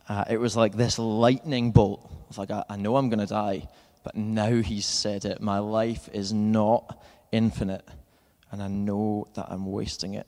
Uh, 0.10 0.26
it 0.28 0.40
was 0.40 0.58
like 0.58 0.76
this 0.76 0.98
lightning 0.98 1.72
bolt. 1.72 2.10
I 2.12 2.28
was 2.28 2.38
like, 2.40 2.52
I, 2.52 2.64
I 2.72 2.76
know 2.76 2.98
I'm 2.98 3.10
going 3.10 3.20
to 3.20 3.28
die, 3.28 3.70
but 4.04 4.16
now 4.16 4.56
he's 4.62 4.88
said 4.88 5.24
it. 5.24 5.40
My 5.40 5.60
life 5.60 6.10
is 6.14 6.34
not 6.34 7.00
infinite, 7.32 7.88
and 8.52 8.64
I 8.64 8.70
know 8.70 9.28
that 9.36 9.46
I'm 9.50 9.72
wasting 9.72 10.16
it. 10.16 10.26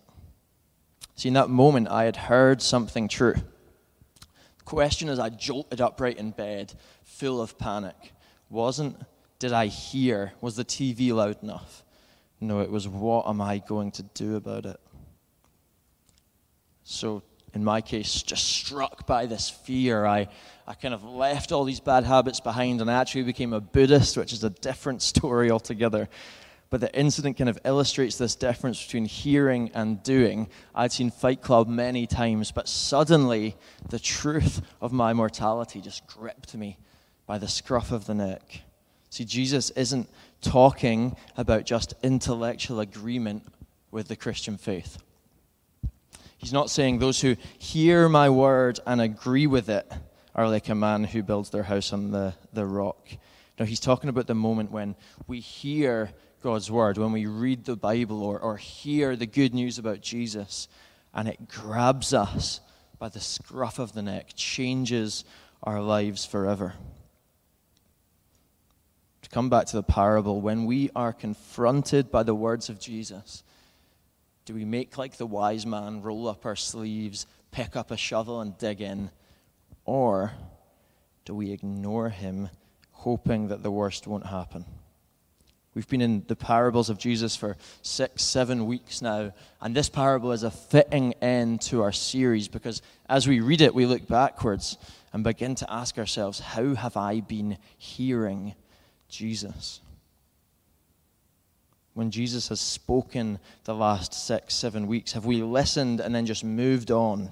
See, 1.16 1.30
in 1.30 1.34
that 1.34 1.50
moment, 1.50 1.88
I 1.90 2.04
had 2.04 2.16
heard 2.16 2.62
something 2.62 3.08
true 3.08 3.34
question 4.70 5.10
as 5.10 5.18
I 5.18 5.30
jolted 5.30 5.82
upright 5.82 6.20
in 6.20 6.30
bed, 6.30 6.72
full 7.04 7.42
of 7.42 7.58
panic, 7.58 8.14
wasn't, 8.52 8.96
did 9.40 9.52
I 9.52 9.66
hear? 9.66 10.34
Was 10.42 10.56
the 10.58 10.64
TV 10.64 11.12
loud 11.12 11.42
enough? 11.42 11.84
No, 12.40 12.60
it 12.60 12.70
was, 12.70 12.88
what 12.88 13.28
am 13.28 13.42
I 13.42 13.58
going 13.68 13.92
to 13.94 14.04
do 14.04 14.36
about 14.36 14.68
it? 14.68 14.80
So, 16.84 17.24
in 17.56 17.64
my 17.64 17.82
case, 17.82 18.22
just 18.22 18.46
struck 18.46 19.08
by 19.08 19.26
this 19.26 19.50
fear, 19.50 20.06
I, 20.06 20.28
I 20.68 20.76
kind 20.76 20.94
of 20.94 21.04
left 21.04 21.52
all 21.52 21.64
these 21.64 21.80
bad 21.80 22.04
habits 22.04 22.40
behind 22.40 22.80
and 22.80 22.92
I 22.92 23.02
actually 23.02 23.24
became 23.24 23.54
a 23.54 23.60
Buddhist, 23.60 24.18
which 24.18 24.34
is 24.34 24.44
a 24.44 24.52
different 24.52 25.02
story 25.12 25.50
altogether. 25.50 26.08
But 26.70 26.82
the 26.82 26.96
incident 26.98 27.38
kind 27.38 27.50
of 27.50 27.60
illustrates 27.66 28.18
this 28.18 28.36
difference 28.36 28.84
between 28.84 29.06
hearing 29.06 29.72
and 29.74 30.04
doing. 30.04 30.50
I'd 30.76 30.92
seen 30.92 31.10
Fight 31.10 31.42
Club 31.42 31.68
many 31.68 32.06
times, 32.06 32.52
but 32.52 32.68
suddenly 32.68 33.56
the 33.90 33.98
truth 33.98 34.62
of 34.80 34.94
my 34.94 35.14
mortality 35.14 35.82
just 35.82 36.06
gripped 36.06 36.56
me 36.56 36.78
by 37.26 37.40
the 37.40 37.48
scruff 37.48 37.92
of 37.92 38.06
the 38.06 38.14
neck. 38.14 38.62
See, 39.10 39.26
Jesus 39.26 39.72
isn't 39.72 40.08
talking 40.42 41.16
about 41.36 41.66
just 41.66 41.96
intellectual 42.04 42.80
agreement 42.80 43.48
with 43.90 44.08
the 44.08 44.16
Christian 44.16 44.58
faith. 44.58 45.00
He's 46.38 46.54
not 46.54 46.70
saying 46.70 47.00
those 47.00 47.20
who 47.20 47.36
hear 47.58 48.08
my 48.08 48.30
word 48.30 48.80
and 48.86 49.02
agree 49.02 49.48
with 49.48 49.70
it 49.70 49.92
are 50.36 50.48
like 50.48 50.70
a 50.70 50.76
man 50.76 51.04
who 51.04 51.24
builds 51.24 51.50
their 51.50 51.64
house 51.64 51.92
on 51.92 52.12
the, 52.12 52.36
the 52.54 52.66
rock. 52.66 53.10
No, 53.60 53.66
he's 53.66 53.80
talking 53.80 54.10
about 54.10 54.28
the 54.28 54.36
moment 54.36 54.72
when 54.72 54.96
we 55.28 55.40
hear 55.40 56.12
God's 56.42 56.72
word, 56.72 56.98
when 56.98 57.12
we 57.12 57.26
read 57.26 57.66
the 57.66 57.76
Bible 57.76 58.24
or, 58.24 58.40
or 58.40 58.58
hear 58.58 59.16
the 59.16 59.26
good 59.26 59.54
news 59.54 59.78
about 59.78 60.02
Jesus, 60.02 60.68
and 61.14 61.28
it 61.28 61.48
grabs 61.50 62.14
us 62.14 62.62
by 62.98 63.10
the 63.10 63.20
scruff 63.20 63.80
of 63.80 63.94
the 63.94 64.02
neck, 64.02 64.32
changes 64.36 65.26
our 65.64 65.82
lives 65.82 66.26
forever. 66.26 66.76
To 69.22 69.30
come 69.30 69.50
back 69.50 69.66
to 69.68 69.78
the 69.78 69.84
parable, 69.84 70.40
when 70.40 70.66
we 70.66 70.90
are 70.96 71.14
confronted 71.14 72.10
by 72.10 72.24
the 72.24 72.36
words 72.36 72.70
of 72.70 72.80
Jesus, 72.80 73.44
do 74.46 74.54
we 74.54 74.66
make 74.66 74.98
like 74.98 75.18
the 75.18 75.28
wise 75.28 75.66
man, 75.66 76.02
roll 76.02 76.28
up 76.28 76.46
our 76.46 76.56
sleeves, 76.56 77.26
pick 77.52 77.76
up 77.76 77.92
a 77.92 77.98
shovel, 77.98 78.42
and 78.42 78.58
dig 78.58 78.82
in? 78.82 79.12
Or 79.86 80.32
do 81.26 81.36
we 81.36 81.52
ignore 81.52 82.10
him, 82.10 82.50
hoping 82.92 83.50
that 83.50 83.62
the 83.62 83.72
worst 83.72 84.08
won't 84.08 84.26
happen? 84.26 84.66
We've 85.80 85.88
been 85.88 86.02
in 86.02 86.26
the 86.28 86.36
parables 86.36 86.90
of 86.90 86.98
Jesus 86.98 87.38
for 87.38 87.56
six, 87.84 88.22
seven 88.22 88.66
weeks 88.66 89.02
now, 89.02 89.32
and 89.62 89.74
this 89.74 89.88
parable 89.88 90.34
is 90.34 90.44
a 90.44 90.52
fitting 90.52 91.14
end 91.22 91.62
to 91.62 91.84
our 91.84 91.94
series 91.94 92.50
because 92.50 92.82
as 93.08 93.30
we 93.30 93.40
read 93.40 93.62
it, 93.62 93.74
we 93.74 93.86
look 93.86 94.06
backwards 94.06 94.78
and 95.14 95.24
begin 95.24 95.56
to 95.56 95.72
ask 95.72 95.98
ourselves, 95.98 96.42
How 96.42 96.74
have 96.74 96.98
I 96.98 97.22
been 97.22 97.58
hearing 97.78 98.56
Jesus? 99.08 99.80
when 101.94 102.12
Jesus 102.12 102.50
has 102.50 102.60
spoken 102.60 103.40
the 103.64 103.74
last 103.74 104.14
six, 104.14 104.56
seven 104.56 104.86
weeks? 104.86 105.14
Have 105.14 105.26
we 105.26 105.42
listened 105.44 106.02
and 106.02 106.14
then 106.14 106.26
just 106.26 106.44
moved 106.44 106.92
on? 106.92 107.32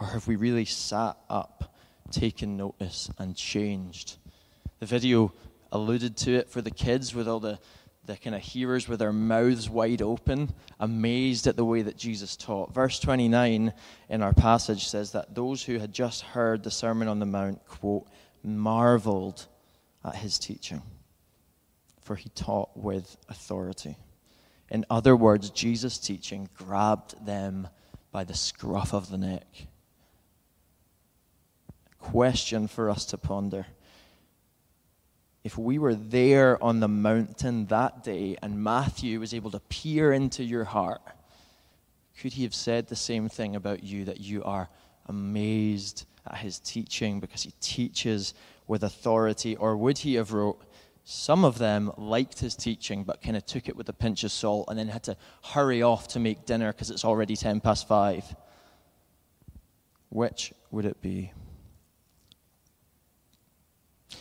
Or 0.00 0.08
have 0.08 0.26
we 0.26 0.34
really 0.34 0.64
sat 0.64 1.16
up, 1.30 1.76
taken 2.10 2.56
notice, 2.56 3.08
and 3.18 3.36
changed? 3.36 4.16
The 4.80 4.86
video 4.86 5.32
alluded 5.72 6.16
to 6.18 6.34
it 6.34 6.50
for 6.50 6.60
the 6.60 6.70
kids 6.70 7.14
with 7.14 7.26
all 7.26 7.40
the, 7.40 7.58
the 8.04 8.16
kind 8.16 8.36
of 8.36 8.42
hearers 8.42 8.86
with 8.86 9.00
their 9.00 9.12
mouths 9.12 9.68
wide 9.68 10.02
open, 10.02 10.52
amazed 10.78 11.46
at 11.46 11.56
the 11.56 11.64
way 11.64 11.82
that 11.82 11.96
Jesus 11.96 12.36
taught. 12.36 12.72
Verse 12.72 13.00
29 13.00 13.72
in 14.08 14.22
our 14.22 14.32
passage 14.32 14.86
says 14.86 15.12
that 15.12 15.34
those 15.34 15.64
who 15.64 15.78
had 15.78 15.92
just 15.92 16.22
heard 16.22 16.62
the 16.62 16.70
Sermon 16.70 17.08
on 17.08 17.18
the 17.18 17.26
Mount, 17.26 17.66
quote, 17.66 18.06
marveled 18.44 19.46
at 20.04 20.16
his 20.16 20.38
teaching, 20.38 20.82
for 22.02 22.14
he 22.14 22.28
taught 22.28 22.76
with 22.76 23.16
authority. 23.28 23.96
In 24.70 24.84
other 24.90 25.16
words, 25.16 25.50
Jesus' 25.50 25.98
teaching 25.98 26.48
grabbed 26.54 27.24
them 27.24 27.68
by 28.10 28.24
the 28.24 28.34
scruff 28.34 28.92
of 28.92 29.10
the 29.10 29.18
neck. 29.18 29.66
Question 31.98 32.66
for 32.66 32.90
us 32.90 33.04
to 33.06 33.18
ponder. 33.18 33.66
If 35.44 35.58
we 35.58 35.78
were 35.78 35.94
there 35.94 36.62
on 36.62 36.80
the 36.80 36.88
mountain 36.88 37.66
that 37.66 38.04
day 38.04 38.36
and 38.42 38.62
Matthew 38.62 39.18
was 39.18 39.34
able 39.34 39.50
to 39.50 39.60
peer 39.60 40.12
into 40.12 40.44
your 40.44 40.64
heart, 40.64 41.02
could 42.20 42.34
he 42.34 42.44
have 42.44 42.54
said 42.54 42.86
the 42.86 42.96
same 42.96 43.28
thing 43.28 43.56
about 43.56 43.82
you 43.82 44.04
that 44.04 44.20
you 44.20 44.44
are 44.44 44.68
amazed 45.06 46.06
at 46.26 46.38
his 46.38 46.60
teaching 46.60 47.18
because 47.18 47.42
he 47.42 47.52
teaches 47.60 48.34
with 48.68 48.84
authority? 48.84 49.56
Or 49.56 49.76
would 49.76 49.98
he 49.98 50.14
have 50.14 50.32
wrote, 50.32 50.62
some 51.04 51.44
of 51.44 51.58
them 51.58 51.90
liked 51.96 52.38
his 52.38 52.54
teaching 52.54 53.02
but 53.02 53.20
kind 53.20 53.36
of 53.36 53.44
took 53.44 53.68
it 53.68 53.74
with 53.74 53.88
a 53.88 53.92
pinch 53.92 54.22
of 54.22 54.30
salt 54.30 54.66
and 54.68 54.78
then 54.78 54.86
had 54.86 55.02
to 55.04 55.16
hurry 55.42 55.82
off 55.82 56.06
to 56.08 56.20
make 56.20 56.46
dinner 56.46 56.72
because 56.72 56.90
it's 56.90 57.04
already 57.04 57.34
10 57.34 57.60
past 57.60 57.88
5? 57.88 58.36
Which 60.10 60.52
would 60.70 60.84
it 60.84 61.00
be? 61.02 61.32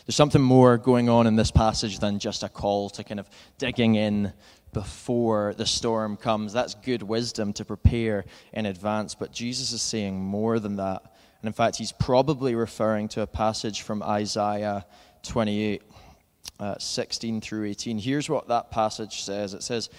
There's 0.05 0.15
something 0.15 0.41
more 0.41 0.77
going 0.77 1.10
on 1.10 1.27
in 1.27 1.36
this 1.36 1.51
passage 1.51 2.00
than 2.00 2.19
just 2.19 2.43
a 2.43 2.50
call 2.50 2.89
to 2.91 3.03
kind 3.03 3.19
of 3.19 3.29
digging 3.57 3.95
in 3.95 4.33
before 4.74 5.53
the 5.57 5.65
storm 5.65 6.17
comes. 6.17 6.53
That's 6.53 6.75
good 6.75 7.03
wisdom 7.03 7.53
to 7.53 7.65
prepare 7.65 8.25
in 8.53 8.65
advance, 8.65 9.15
but 9.15 9.31
Jesus 9.31 9.71
is 9.71 9.81
saying 9.81 10.21
more 10.21 10.60
than 10.60 10.77
that. 10.77 11.01
And 11.41 11.48
in 11.48 11.53
fact, 11.53 11.77
he's 11.77 11.91
probably 11.91 12.55
referring 12.55 13.07
to 13.10 13.21
a 13.21 13.27
passage 13.27 13.81
from 13.81 14.03
Isaiah 14.03 14.86
28, 15.24 15.81
uh, 16.60 16.75
16 16.77 17.41
through 17.41 17.65
18. 17.65 17.98
Here's 17.98 18.29
what 18.29 18.48
that 18.48 18.71
passage 18.71 19.24
says 19.24 19.53
it 19.53 19.63
says, 19.63 19.89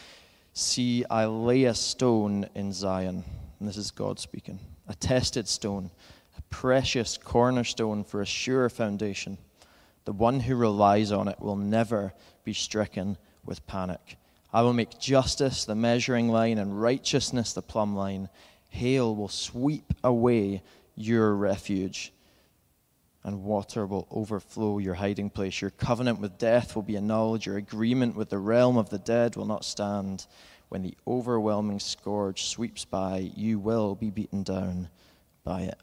See, 0.55 1.05
I 1.09 1.25
lay 1.25 1.65
a 1.65 1.75
stone 1.75 2.47
in 2.55 2.73
Zion. 2.73 3.25
And 3.59 3.69
this 3.69 3.77
is 3.77 3.91
God 3.91 4.19
speaking 4.19 4.59
a 4.89 4.95
tested 4.95 5.49
stone, 5.49 5.91
a 6.37 6.43
precious 6.51 7.17
cornerstone 7.17 8.05
for 8.05 8.21
a 8.21 8.27
sure 8.27 8.69
foundation. 8.69 9.39
The 10.05 10.13
one 10.13 10.41
who 10.41 10.57
relies 10.57 11.13
on 11.13 11.29
it 11.29 11.41
will 11.41 11.57
never 11.57 12.13
be 12.45 12.53
stricken 12.53 13.17
with 13.45 13.67
panic. 13.67 14.17
I 14.53 14.63
will 14.63 14.73
make 14.73 14.99
justice 14.99 15.65
the 15.65 15.75
measuring 15.75 16.29
line 16.29 16.59
and 16.59 16.81
righteousness 16.81 17.53
the 17.53 17.63
plumb 17.63 17.97
line. 17.97 18.29
Hail 18.69 19.15
will 19.15 19.29
sweep 19.29 19.95
away 20.03 20.63
your 20.95 21.35
refuge, 21.35 22.13
and 23.25 23.45
water 23.45 23.87
will 23.87 24.07
overflow 24.11 24.79
your 24.79 24.95
hiding 24.95 25.31
place. 25.31 25.61
Your 25.61 25.71
covenant 25.71 26.21
with 26.21 26.39
death 26.39 26.75
will 26.75 26.83
be 26.83 26.97
annulled. 26.97 27.47
Your 27.47 27.57
agreement 27.57 28.17
with 28.17 28.29
the 28.29 28.39
realm 28.39 28.77
of 28.77 28.91
the 28.91 28.99
dead 28.99 29.37
will 29.37 29.47
not 29.47 29.65
stand. 29.65 30.27
When 30.69 30.83
the 30.83 30.97
overwhelming 31.07 31.81
scourge 31.81 32.45
sweeps 32.45 32.85
by, 32.85 33.31
you 33.37 33.59
will 33.59 33.95
be 33.95 34.11
beaten 34.11 34.43
down 34.43 34.89
by 35.45 35.63
it. 35.63 35.79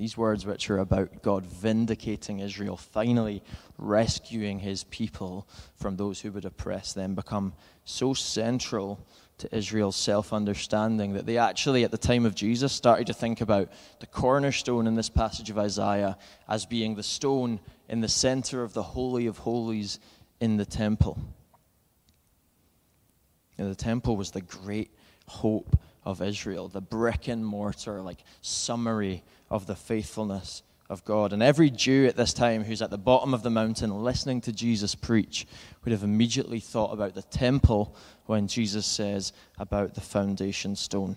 These 0.00 0.16
words, 0.16 0.46
which 0.46 0.70
are 0.70 0.78
about 0.78 1.20
God 1.20 1.44
vindicating 1.44 2.38
Israel, 2.38 2.78
finally 2.78 3.42
rescuing 3.76 4.58
his 4.58 4.84
people 4.84 5.46
from 5.76 5.98
those 5.98 6.18
who 6.22 6.32
would 6.32 6.46
oppress 6.46 6.94
them, 6.94 7.14
become 7.14 7.52
so 7.84 8.14
central 8.14 9.06
to 9.36 9.54
Israel's 9.54 9.96
self 9.96 10.32
understanding 10.32 11.12
that 11.12 11.26
they 11.26 11.36
actually, 11.36 11.84
at 11.84 11.90
the 11.90 11.98
time 11.98 12.24
of 12.24 12.34
Jesus, 12.34 12.72
started 12.72 13.08
to 13.08 13.12
think 13.12 13.42
about 13.42 13.68
the 13.98 14.06
cornerstone 14.06 14.86
in 14.86 14.94
this 14.94 15.10
passage 15.10 15.50
of 15.50 15.58
Isaiah 15.58 16.16
as 16.48 16.64
being 16.64 16.94
the 16.94 17.02
stone 17.02 17.60
in 17.86 18.00
the 18.00 18.08
center 18.08 18.62
of 18.62 18.72
the 18.72 18.82
Holy 18.82 19.26
of 19.26 19.36
Holies 19.36 20.00
in 20.40 20.56
the 20.56 20.64
temple. 20.64 21.18
the 23.58 23.74
temple 23.74 24.16
was 24.16 24.30
the 24.30 24.40
great 24.40 24.94
hope 25.28 25.78
of 26.06 26.22
Israel, 26.22 26.68
the 26.68 26.80
brick 26.80 27.28
and 27.28 27.44
mortar, 27.44 28.00
like 28.00 28.24
summary 28.40 29.22
of 29.50 29.66
the 29.66 29.74
faithfulness 29.74 30.62
of 30.88 31.04
God. 31.04 31.32
And 31.32 31.42
every 31.42 31.70
Jew 31.70 32.06
at 32.06 32.16
this 32.16 32.32
time 32.34 32.64
who's 32.64 32.82
at 32.82 32.90
the 32.90 32.98
bottom 32.98 33.32
of 33.32 33.42
the 33.42 33.50
mountain 33.50 34.02
listening 34.02 34.40
to 34.42 34.52
Jesus 34.52 34.94
preach 34.94 35.46
would 35.84 35.92
have 35.92 36.02
immediately 36.02 36.60
thought 36.60 36.92
about 36.92 37.14
the 37.14 37.22
temple 37.22 37.96
when 38.26 38.48
Jesus 38.48 38.86
says 38.86 39.32
about 39.58 39.94
the 39.94 40.00
foundation 40.00 40.74
stone. 40.74 41.16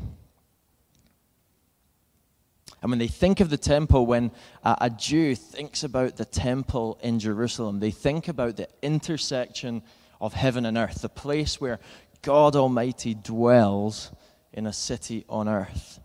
And 2.84 2.92
when 2.92 3.00
they 3.00 3.08
think 3.08 3.40
of 3.40 3.50
the 3.50 3.58
temple, 3.58 4.06
when 4.06 4.32
a, 4.64 4.90
Jew 4.90 5.36
thinks 5.36 5.84
about 5.84 6.18
the 6.18 6.26
temple 6.26 7.00
in 7.02 7.18
Jerusalem, 7.18 7.80
they 7.80 7.92
think 7.92 8.28
about 8.28 8.58
the 8.58 8.68
intersection 8.82 9.82
of 10.20 10.34
heaven 10.34 10.66
and 10.66 10.78
earth, 10.78 11.02
the 11.02 11.10
place 11.10 11.62
where 11.62 11.80
God 12.22 12.58
Almighty 12.58 13.14
dwells 13.14 14.12
in 14.52 14.68
a 14.68 14.74
city 14.74 15.24
on 15.30 15.48
earth. 15.48 16.00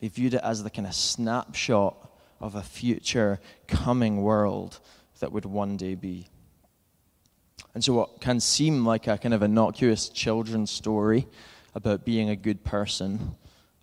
They 0.00 0.08
viewed 0.08 0.34
it 0.34 0.40
as 0.42 0.62
the 0.62 0.70
kind 0.70 0.86
of 0.86 0.94
snapshot 0.94 2.10
of 2.40 2.54
a 2.54 2.62
future 2.62 3.40
coming 3.66 4.22
world 4.22 4.78
that 5.20 5.32
would 5.32 5.46
one 5.46 5.76
day 5.76 5.94
be. 5.94 6.28
And 7.74 7.82
so, 7.82 7.94
what 7.94 8.20
can 8.20 8.40
seem 8.40 8.84
like 8.84 9.06
a 9.06 9.18
kind 9.18 9.34
of 9.34 9.42
innocuous 9.42 10.08
children's 10.08 10.70
story 10.70 11.26
about 11.74 12.04
being 12.04 12.30
a 12.30 12.36
good 12.36 12.64
person, 12.64 13.36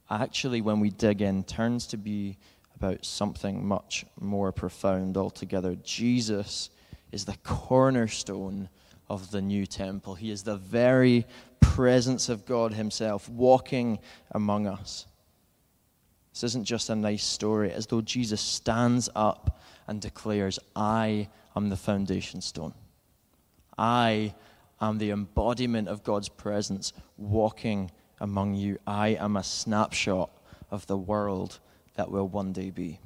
actually, 0.10 0.62
when 0.62 0.80
we 0.80 0.90
dig 0.90 1.22
in, 1.22 1.44
turns 1.44 1.88
to 1.88 1.98
be 1.98 2.38
about 2.76 3.06
something 3.06 3.66
much 3.66 4.06
more 4.20 4.52
profound 4.52 5.16
altogether. 5.16 5.76
Jesus 5.84 6.70
is 7.12 7.26
the 7.26 7.38
cornerstone 7.44 8.70
of 9.10 9.32
the 9.32 9.42
new 9.42 9.66
temple, 9.66 10.16
He 10.16 10.32
is 10.32 10.44
the 10.44 10.58
very 10.58 11.26
presence 11.60 12.30
of 12.30 12.46
God 12.46 12.74
Himself 12.74 13.30
walking 13.30 14.00
among 14.32 14.68
us. 14.68 15.06
This 16.34 16.44
isn't 16.44 16.66
just 16.66 16.90
a 16.90 16.96
nice 16.96 17.24
story, 17.24 17.72
as 17.72 17.86
though 17.86 18.02
Jesus 18.02 18.42
stands 18.42 19.08
up 19.16 19.62
and 19.88 20.02
declares, 20.02 20.58
I 20.76 21.30
am 21.56 21.70
the 21.70 21.78
foundation 21.78 22.42
stone. 22.42 22.74
I 23.78 24.34
am 24.82 24.98
the 24.98 25.12
embodiment 25.12 25.88
of 25.88 26.04
God's 26.04 26.30
presence 26.30 26.92
walking 27.18 27.92
among 28.20 28.56
you. 28.56 28.80
I 28.88 29.10
am 29.10 29.38
a 29.38 29.44
snapshot 29.44 30.32
of 30.72 30.88
the 30.88 30.98
world 30.98 31.60
that 31.96 32.10
will 32.10 32.28
one 32.28 32.52
day 32.52 32.72
be. 32.72 33.00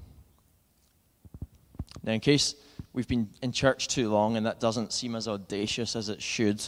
Now, 2.03 2.13
in 2.13 2.21
case 2.21 2.55
we've 2.93 3.09
been 3.09 3.29
in 3.41 3.51
church 3.51 3.89
too 3.89 4.09
long 4.09 4.37
and 4.37 4.45
that 4.45 4.61
doesn't 4.61 4.93
seem 4.93 5.15
as 5.15 5.27
audacious 5.27 5.97
as 5.97 6.07
it 6.07 6.21
should, 6.21 6.63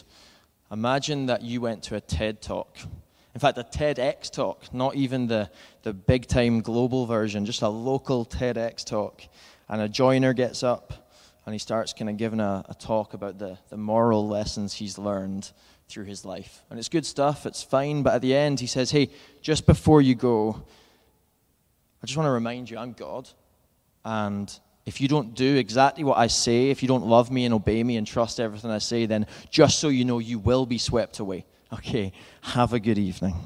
imagine 0.69 1.27
that 1.27 1.41
you 1.41 1.61
went 1.61 1.83
to 1.83 1.95
a 1.95 2.01
TED 2.01 2.41
talk 2.41 2.77
in 3.35 3.39
fact, 3.39 3.57
a 3.57 3.63
TEDx 3.63 4.31
talk, 4.31 4.73
not 4.73 4.95
even 4.95 5.27
the, 5.27 5.49
the 5.83 5.93
big 5.93 6.25
time 6.25 6.61
global 6.61 7.05
version, 7.05 7.45
just 7.45 7.61
a 7.61 7.69
local 7.69 8.25
TEDx 8.25 8.83
talk. 8.83 9.21
And 9.67 9.81
a 9.81 9.87
joiner 9.87 10.33
gets 10.33 10.63
up 10.63 11.11
and 11.45 11.53
he 11.53 11.59
starts 11.59 11.93
kind 11.93 12.09
of 12.09 12.17
giving 12.17 12.39
a, 12.39 12.65
a 12.67 12.73
talk 12.73 13.13
about 13.13 13.37
the, 13.37 13.57
the 13.69 13.77
moral 13.77 14.27
lessons 14.27 14.73
he's 14.73 14.97
learned 14.97 15.51
through 15.87 16.05
his 16.05 16.25
life. 16.25 16.63
And 16.69 16.79
it's 16.79 16.89
good 16.89 17.05
stuff, 17.05 17.45
it's 17.45 17.63
fine, 17.63 18.03
but 18.03 18.15
at 18.15 18.21
the 18.21 18.35
end 18.35 18.59
he 18.59 18.67
says, 18.67 18.91
Hey, 18.91 19.09
just 19.41 19.65
before 19.65 20.01
you 20.01 20.15
go, 20.15 20.63
I 22.01 22.05
just 22.05 22.17
want 22.17 22.27
to 22.27 22.31
remind 22.31 22.69
you 22.69 22.77
I'm 22.77 22.93
God. 22.93 23.29
And 24.03 24.51
if 24.85 25.01
you 25.01 25.07
don't 25.07 25.35
do 25.35 25.55
exactly 25.55 26.03
what 26.03 26.17
I 26.17 26.27
say, 26.27 26.71
if 26.71 26.81
you 26.81 26.87
don't 26.87 27.05
love 27.05 27.29
me 27.29 27.45
and 27.45 27.53
obey 27.53 27.83
me 27.83 27.97
and 27.97 28.07
trust 28.07 28.39
everything 28.39 28.71
I 28.71 28.79
say, 28.79 29.05
then 29.05 29.27
just 29.51 29.79
so 29.79 29.89
you 29.89 30.05
know, 30.05 30.17
you 30.19 30.39
will 30.39 30.65
be 30.65 30.79
swept 30.79 31.19
away. 31.19 31.45
Okay, 31.71 32.13
have 32.41 32.73
a 32.73 32.79
good 32.79 32.97
evening. 32.97 33.35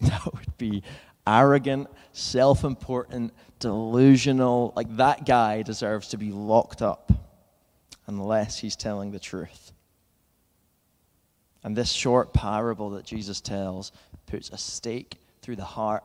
That 0.00 0.32
would 0.32 0.56
be 0.58 0.84
arrogant, 1.26 1.88
self 2.12 2.62
important, 2.62 3.32
delusional. 3.58 4.72
Like 4.76 4.96
that 4.96 5.26
guy 5.26 5.62
deserves 5.62 6.08
to 6.08 6.16
be 6.16 6.30
locked 6.30 6.82
up 6.82 7.10
unless 8.06 8.60
he's 8.60 8.76
telling 8.76 9.10
the 9.10 9.18
truth. 9.18 9.72
And 11.64 11.76
this 11.76 11.90
short 11.90 12.32
parable 12.32 12.90
that 12.90 13.04
Jesus 13.04 13.40
tells 13.40 13.90
puts 14.26 14.50
a 14.50 14.56
stake 14.56 15.16
through 15.42 15.56
the 15.56 15.64
heart 15.64 16.04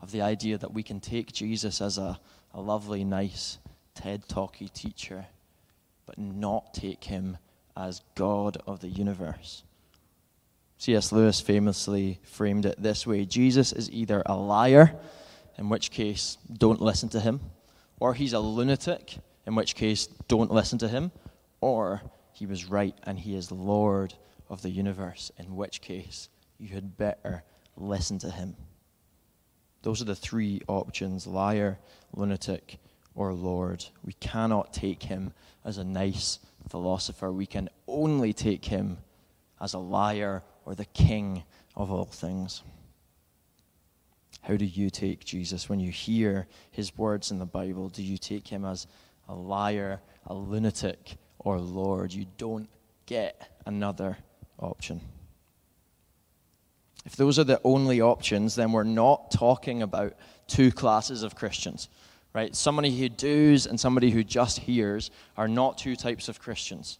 of 0.00 0.12
the 0.12 0.22
idea 0.22 0.56
that 0.56 0.72
we 0.72 0.84
can 0.84 1.00
take 1.00 1.32
Jesus 1.32 1.80
as 1.80 1.98
a, 1.98 2.20
a 2.54 2.60
lovely, 2.60 3.02
nice, 3.02 3.58
TED 3.96 4.28
talky 4.28 4.68
teacher 4.68 5.26
but 6.06 6.18
not 6.18 6.74
take 6.74 7.04
him 7.04 7.38
as 7.76 8.02
God 8.14 8.58
of 8.66 8.80
the 8.80 8.88
universe. 8.88 9.64
C.S. 10.82 11.12
Lewis 11.12 11.40
famously 11.40 12.18
framed 12.24 12.66
it 12.66 12.74
this 12.76 13.06
way 13.06 13.24
Jesus 13.24 13.72
is 13.72 13.88
either 13.92 14.20
a 14.26 14.34
liar, 14.34 14.98
in 15.56 15.68
which 15.68 15.92
case, 15.92 16.38
don't 16.52 16.80
listen 16.80 17.08
to 17.10 17.20
him, 17.20 17.38
or 18.00 18.14
he's 18.14 18.32
a 18.32 18.40
lunatic, 18.40 19.18
in 19.46 19.54
which 19.54 19.76
case, 19.76 20.08
don't 20.26 20.50
listen 20.50 20.78
to 20.78 20.88
him, 20.88 21.12
or 21.60 22.02
he 22.32 22.46
was 22.46 22.64
right 22.64 22.98
and 23.04 23.20
he 23.20 23.36
is 23.36 23.52
Lord 23.52 24.14
of 24.50 24.62
the 24.62 24.70
universe, 24.70 25.30
in 25.38 25.54
which 25.54 25.82
case, 25.82 26.28
you 26.58 26.74
had 26.74 26.96
better 26.96 27.44
listen 27.76 28.18
to 28.18 28.32
him. 28.32 28.56
Those 29.82 30.02
are 30.02 30.06
the 30.06 30.16
three 30.16 30.62
options 30.66 31.28
liar, 31.28 31.78
lunatic, 32.12 32.80
or 33.14 33.32
Lord. 33.32 33.84
We 34.04 34.14
cannot 34.14 34.72
take 34.72 35.04
him 35.04 35.32
as 35.64 35.78
a 35.78 35.84
nice 35.84 36.40
philosopher. 36.68 37.30
We 37.30 37.46
can 37.46 37.68
only 37.86 38.32
take 38.32 38.64
him 38.64 38.98
as 39.60 39.74
a 39.74 39.78
liar 39.78 40.42
or 40.64 40.74
the 40.74 40.84
king 40.86 41.44
of 41.76 41.90
all 41.90 42.04
things. 42.04 42.62
How 44.42 44.56
do 44.56 44.64
you 44.64 44.90
take 44.90 45.24
Jesus 45.24 45.68
when 45.68 45.78
you 45.78 45.90
hear 45.90 46.46
his 46.70 46.96
words 46.98 47.30
in 47.30 47.38
the 47.38 47.46
Bible? 47.46 47.88
Do 47.88 48.02
you 48.02 48.18
take 48.18 48.48
him 48.48 48.64
as 48.64 48.86
a 49.28 49.34
liar, 49.34 50.00
a 50.26 50.34
lunatic, 50.34 51.16
or 51.38 51.58
Lord? 51.58 52.12
You 52.12 52.26
don't 52.38 52.68
get 53.06 53.60
another 53.66 54.18
option. 54.58 55.00
If 57.04 57.16
those 57.16 57.38
are 57.38 57.44
the 57.44 57.60
only 57.64 58.00
options, 58.00 58.54
then 58.54 58.72
we're 58.72 58.84
not 58.84 59.30
talking 59.30 59.82
about 59.82 60.14
two 60.46 60.70
classes 60.70 61.22
of 61.22 61.34
Christians, 61.34 61.88
right? 62.32 62.54
Somebody 62.54 62.96
who 62.96 63.08
does 63.08 63.66
and 63.66 63.78
somebody 63.78 64.10
who 64.10 64.24
just 64.24 64.60
hears 64.60 65.10
are 65.36 65.48
not 65.48 65.78
two 65.78 65.96
types 65.96 66.28
of 66.28 66.40
Christians. 66.40 66.98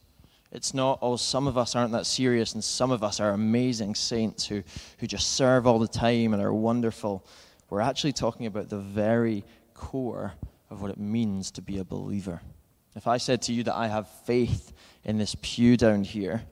It's 0.52 0.74
not, 0.74 0.98
oh, 1.00 1.16
some 1.16 1.46
of 1.46 1.56
us 1.56 1.74
aren't 1.74 1.92
that 1.92 2.04
serious 2.04 2.52
and 2.52 2.62
some 2.62 2.90
of 2.90 3.02
us 3.02 3.20
are 3.20 3.30
amazing 3.30 3.94
saints 3.94 4.46
who, 4.46 4.62
who 4.98 5.06
just 5.06 5.32
serve 5.32 5.66
all 5.66 5.78
the 5.78 5.88
time 5.88 6.34
and 6.34 6.42
are 6.42 6.52
wonderful. 6.52 7.24
We're 7.70 7.80
actually 7.80 8.12
talking 8.12 8.44
about 8.44 8.68
the 8.68 8.78
very 8.78 9.44
core 9.72 10.34
of 10.68 10.82
what 10.82 10.90
it 10.90 10.98
means 10.98 11.50
to 11.52 11.62
be 11.62 11.78
a 11.78 11.84
believer. 11.84 12.42
If 12.94 13.06
I 13.06 13.16
said 13.16 13.40
to 13.42 13.52
you 13.54 13.62
that 13.64 13.74
I 13.74 13.88
have 13.88 14.08
faith 14.26 14.72
in 15.04 15.16
this 15.16 15.34
pew 15.40 15.78
down 15.78 16.04
here, 16.04 16.42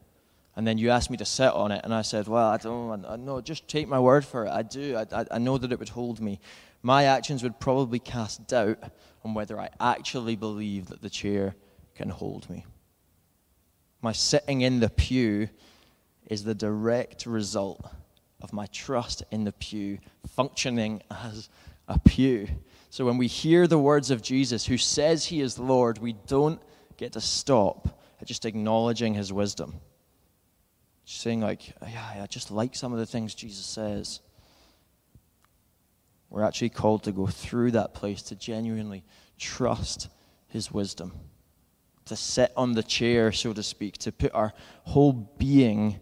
and 0.57 0.67
then 0.67 0.79
you 0.79 0.91
asked 0.91 1.11
me 1.11 1.19
to 1.19 1.25
sit 1.27 1.53
on 1.53 1.71
it, 1.71 1.83
and 1.85 1.95
I 1.95 2.03
said, 2.03 2.27
Well, 2.27 2.49
I 2.49 2.57
don't, 2.57 3.05
I, 3.05 3.09
uh, 3.11 3.17
no, 3.17 3.41
just 3.41 3.69
take 3.69 3.87
my 3.87 4.01
word 4.01 4.25
for 4.25 4.47
it. 4.47 4.51
I 4.51 4.63
do. 4.63 4.97
I, 4.97 5.27
I 5.31 5.39
know 5.39 5.59
that 5.59 5.71
it 5.73 5.79
would 5.79 5.91
hold 5.91 6.21
me. 6.21 6.41
My 6.83 7.05
actions 7.05 7.43
would 7.43 7.61
probably 7.61 7.99
cast 7.99 8.47
doubt 8.49 8.79
on 9.25 9.35
whether 9.35 9.61
I 9.61 9.69
actually 9.79 10.37
believe 10.37 10.87
that 10.87 11.03
the 11.03 11.11
chair 11.11 11.55
can 11.95 12.09
hold 12.09 12.49
me. 12.51 12.65
My 14.03 14.13
sitting 14.13 14.63
in 14.63 14.81
the 14.81 14.89
pew 14.89 15.49
is 16.27 16.45
the 16.45 16.55
direct 16.55 17.27
result 17.27 17.85
of 18.41 18.53
my 18.53 18.67
trust 18.67 19.23
in 19.31 19.45
the 19.45 19.53
pew 19.53 19.99
functioning 20.29 21.03
as 21.11 21.49
a 21.89 21.99
pew. 21.99 22.49
So 22.89 23.05
when 23.05 23.19
we 23.19 23.27
hear 23.27 23.67
the 23.67 23.79
words 23.79 24.11
of 24.11 24.23
Jesus, 24.23 24.67
who 24.67 24.79
says 24.79 25.27
he 25.27 25.41
is 25.41 25.59
Lord, 25.59 25.99
we 25.99 26.15
don't 26.27 26.61
get 26.97 27.13
to 27.13 27.21
stop 27.21 28.01
at 28.21 28.27
just 28.27 28.45
acknowledging 28.47 29.15
his 29.15 29.33
wisdom 29.33 29.81
saying, 31.05 31.41
like, 31.41 31.75
yeah, 31.83 32.21
I 32.23 32.27
just 32.27 32.51
like 32.51 32.77
some 32.77 32.93
of 32.93 32.99
the 32.99 33.07
things 33.07 33.35
Jesus 33.35 33.65
says. 33.65 34.21
We're 36.29 36.45
actually 36.45 36.69
called 36.69 37.03
to 37.05 37.13
go 37.13 37.27
through 37.27 37.73
that 37.73 37.95
place 37.95 38.23
to 38.23 38.37
genuinely 38.37 39.03
trust 39.39 40.09
his 40.47 40.71
wisdom, 40.71 41.13
to 42.11 42.17
sit 42.17 42.53
on 42.57 42.73
the 42.73 42.83
chair, 42.83 43.31
so 43.31 43.53
to 43.53 43.63
speak, 43.63 43.97
to 43.97 44.11
put 44.11 44.35
our 44.35 44.53
whole 44.83 45.13
being 45.13 46.01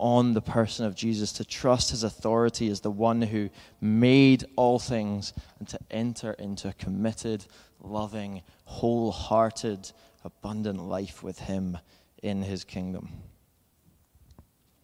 on 0.00 0.34
the 0.34 0.42
person 0.42 0.84
of 0.84 0.96
Jesus, 0.96 1.30
to 1.34 1.44
trust 1.44 1.90
his 1.90 2.02
authority 2.02 2.68
as 2.68 2.80
the 2.80 2.90
one 2.90 3.22
who 3.22 3.48
made 3.80 4.44
all 4.56 4.80
things, 4.80 5.32
and 5.60 5.68
to 5.68 5.78
enter 5.92 6.32
into 6.32 6.68
a 6.68 6.72
committed, 6.72 7.46
loving, 7.80 8.42
wholehearted, 8.64 9.92
abundant 10.24 10.82
life 10.82 11.22
with 11.22 11.38
him 11.38 11.78
in 12.20 12.42
his 12.42 12.64
kingdom. 12.64 13.08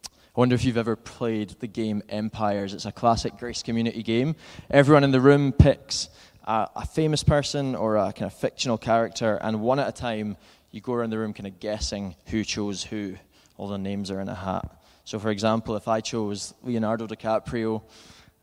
I 0.05 0.38
wonder 0.38 0.55
if 0.55 0.64
you've 0.64 0.77
ever 0.77 0.94
played 0.94 1.51
the 1.59 1.66
game 1.66 2.01
Empires. 2.09 2.75
It's 2.75 2.87
a 2.87 2.92
classic 2.92 3.37
Grace 3.38 3.64
Community 3.64 4.05
game. 4.05 4.37
Everyone 4.71 5.03
in 5.03 5.11
the 5.11 5.21
room 5.21 5.51
picks 5.51 6.09
a, 6.44 6.68
a, 6.77 6.87
famous 6.87 7.25
person 7.25 7.75
or 7.75 7.97
a 7.97 8.12
kind 8.12 8.31
of 8.31 8.35
fictional 8.35 8.79
character, 8.79 9.37
and 9.42 9.61
one 9.61 9.79
at 9.79 9.88
a 9.88 9.92
time, 9.92 10.37
you 10.70 10.80
go 10.80 10.92
around 10.92 11.11
the 11.11 11.18
room 11.18 11.33
kind 11.33 11.46
of 11.46 11.59
guessing 11.59 12.14
who 12.26 12.44
chose 12.44 12.85
who. 12.85 13.16
All 13.56 13.68
the 13.68 13.78
names 13.78 14.11
are 14.11 14.20
in 14.20 14.28
a 14.28 14.35
hat. 14.35 14.80
So, 15.04 15.18
for 15.18 15.30
example, 15.30 15.76
if 15.76 15.88
I 15.88 16.00
chose 16.00 16.54
Leonardo 16.62 17.06
DiCaprio, 17.06 17.83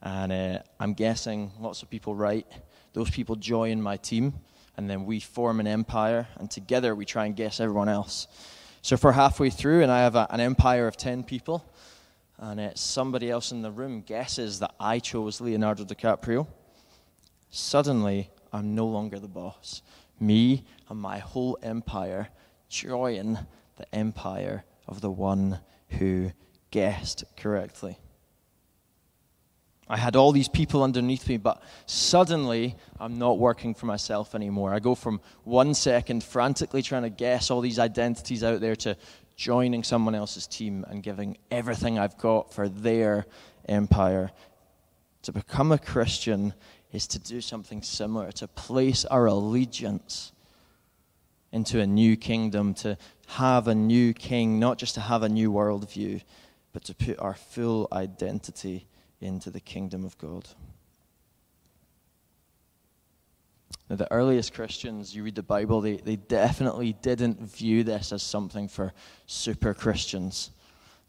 and 0.02 0.30
uh, 0.32 0.58
I'm 0.78 0.92
guessing 0.92 1.50
lots 1.58 1.82
of 1.82 1.90
people 1.90 2.14
write, 2.14 2.46
those 2.92 3.10
people 3.10 3.34
join 3.34 3.80
my 3.80 3.96
team, 3.96 4.34
and 4.76 4.88
then 4.88 5.06
we 5.06 5.18
form 5.18 5.60
an 5.60 5.66
empire, 5.66 6.28
and 6.36 6.50
together 6.50 6.94
we 6.94 7.04
try 7.04 7.26
and 7.26 7.34
guess 7.34 7.58
everyone 7.58 7.88
else. 7.88 8.28
So, 8.82 8.94
if 8.94 9.02
we're 9.02 9.12
halfway 9.12 9.50
through 9.50 9.82
and 9.82 9.90
I 9.90 10.00
have 10.00 10.14
a, 10.14 10.26
an 10.30 10.40
empire 10.40 10.86
of 10.86 10.96
10 10.96 11.24
people, 11.24 11.64
and 12.38 12.60
uh, 12.60 12.70
somebody 12.74 13.30
else 13.30 13.50
in 13.50 13.62
the 13.62 13.70
room 13.70 14.02
guesses 14.02 14.60
that 14.60 14.74
I 14.78 15.00
chose 15.00 15.40
Leonardo 15.40 15.84
DiCaprio, 15.84 16.46
suddenly 17.50 18.30
I'm 18.52 18.74
no 18.74 18.86
longer 18.86 19.18
the 19.18 19.28
boss. 19.28 19.82
Me 20.20 20.64
and 20.88 20.98
my 20.98 21.18
whole 21.18 21.58
empire 21.62 22.28
join 22.68 23.46
the 23.76 23.94
empire 23.94 24.64
of 24.86 25.00
the 25.00 25.10
one 25.10 25.60
who 25.90 26.30
guessed 26.70 27.24
correctly. 27.36 27.98
I 29.90 29.96
had 29.96 30.16
all 30.16 30.32
these 30.32 30.48
people 30.48 30.82
underneath 30.82 31.28
me, 31.28 31.38
but 31.38 31.62
suddenly 31.86 32.76
I'm 33.00 33.18
not 33.18 33.38
working 33.38 33.74
for 33.74 33.86
myself 33.86 34.34
anymore. 34.34 34.74
I 34.74 34.80
go 34.80 34.94
from 34.94 35.20
one 35.44 35.72
second 35.72 36.22
frantically 36.22 36.82
trying 36.82 37.04
to 37.04 37.10
guess 37.10 37.50
all 37.50 37.62
these 37.62 37.78
identities 37.78 38.44
out 38.44 38.60
there 38.60 38.76
to 38.76 38.96
joining 39.36 39.82
someone 39.82 40.14
else's 40.14 40.46
team 40.46 40.84
and 40.88 41.02
giving 41.02 41.38
everything 41.50 41.98
I've 41.98 42.18
got 42.18 42.52
for 42.52 42.68
their 42.68 43.24
empire. 43.66 44.30
To 45.22 45.32
become 45.32 45.72
a 45.72 45.78
Christian 45.78 46.52
is 46.92 47.06
to 47.08 47.18
do 47.18 47.40
something 47.40 47.82
similar, 47.82 48.32
to 48.32 48.48
place 48.48 49.04
our 49.04 49.26
allegiance 49.26 50.32
into 51.52 51.80
a 51.80 51.86
new 51.86 52.16
kingdom, 52.16 52.74
to 52.74 52.96
have 53.26 53.68
a 53.68 53.74
new 53.74 54.12
king, 54.12 54.58
not 54.58 54.78
just 54.78 54.94
to 54.94 55.00
have 55.00 55.22
a 55.22 55.28
new 55.28 55.52
worldview, 55.52 56.22
but 56.72 56.84
to 56.84 56.94
put 56.94 57.18
our 57.18 57.34
full 57.34 57.88
identity 57.92 58.86
into 59.20 59.50
the 59.50 59.60
kingdom 59.60 60.04
of 60.04 60.16
God. 60.18 60.46
Now, 63.88 63.96
the 63.96 64.10
earliest 64.12 64.52
Christians, 64.52 65.14
you 65.16 65.22
read 65.22 65.34
the 65.34 65.42
Bible, 65.42 65.80
they, 65.80 65.96
they 65.96 66.16
definitely 66.16 66.92
didn't 66.92 67.40
view 67.40 67.84
this 67.84 68.12
as 68.12 68.22
something 68.22 68.68
for 68.68 68.92
super 69.26 69.72
Christians. 69.72 70.50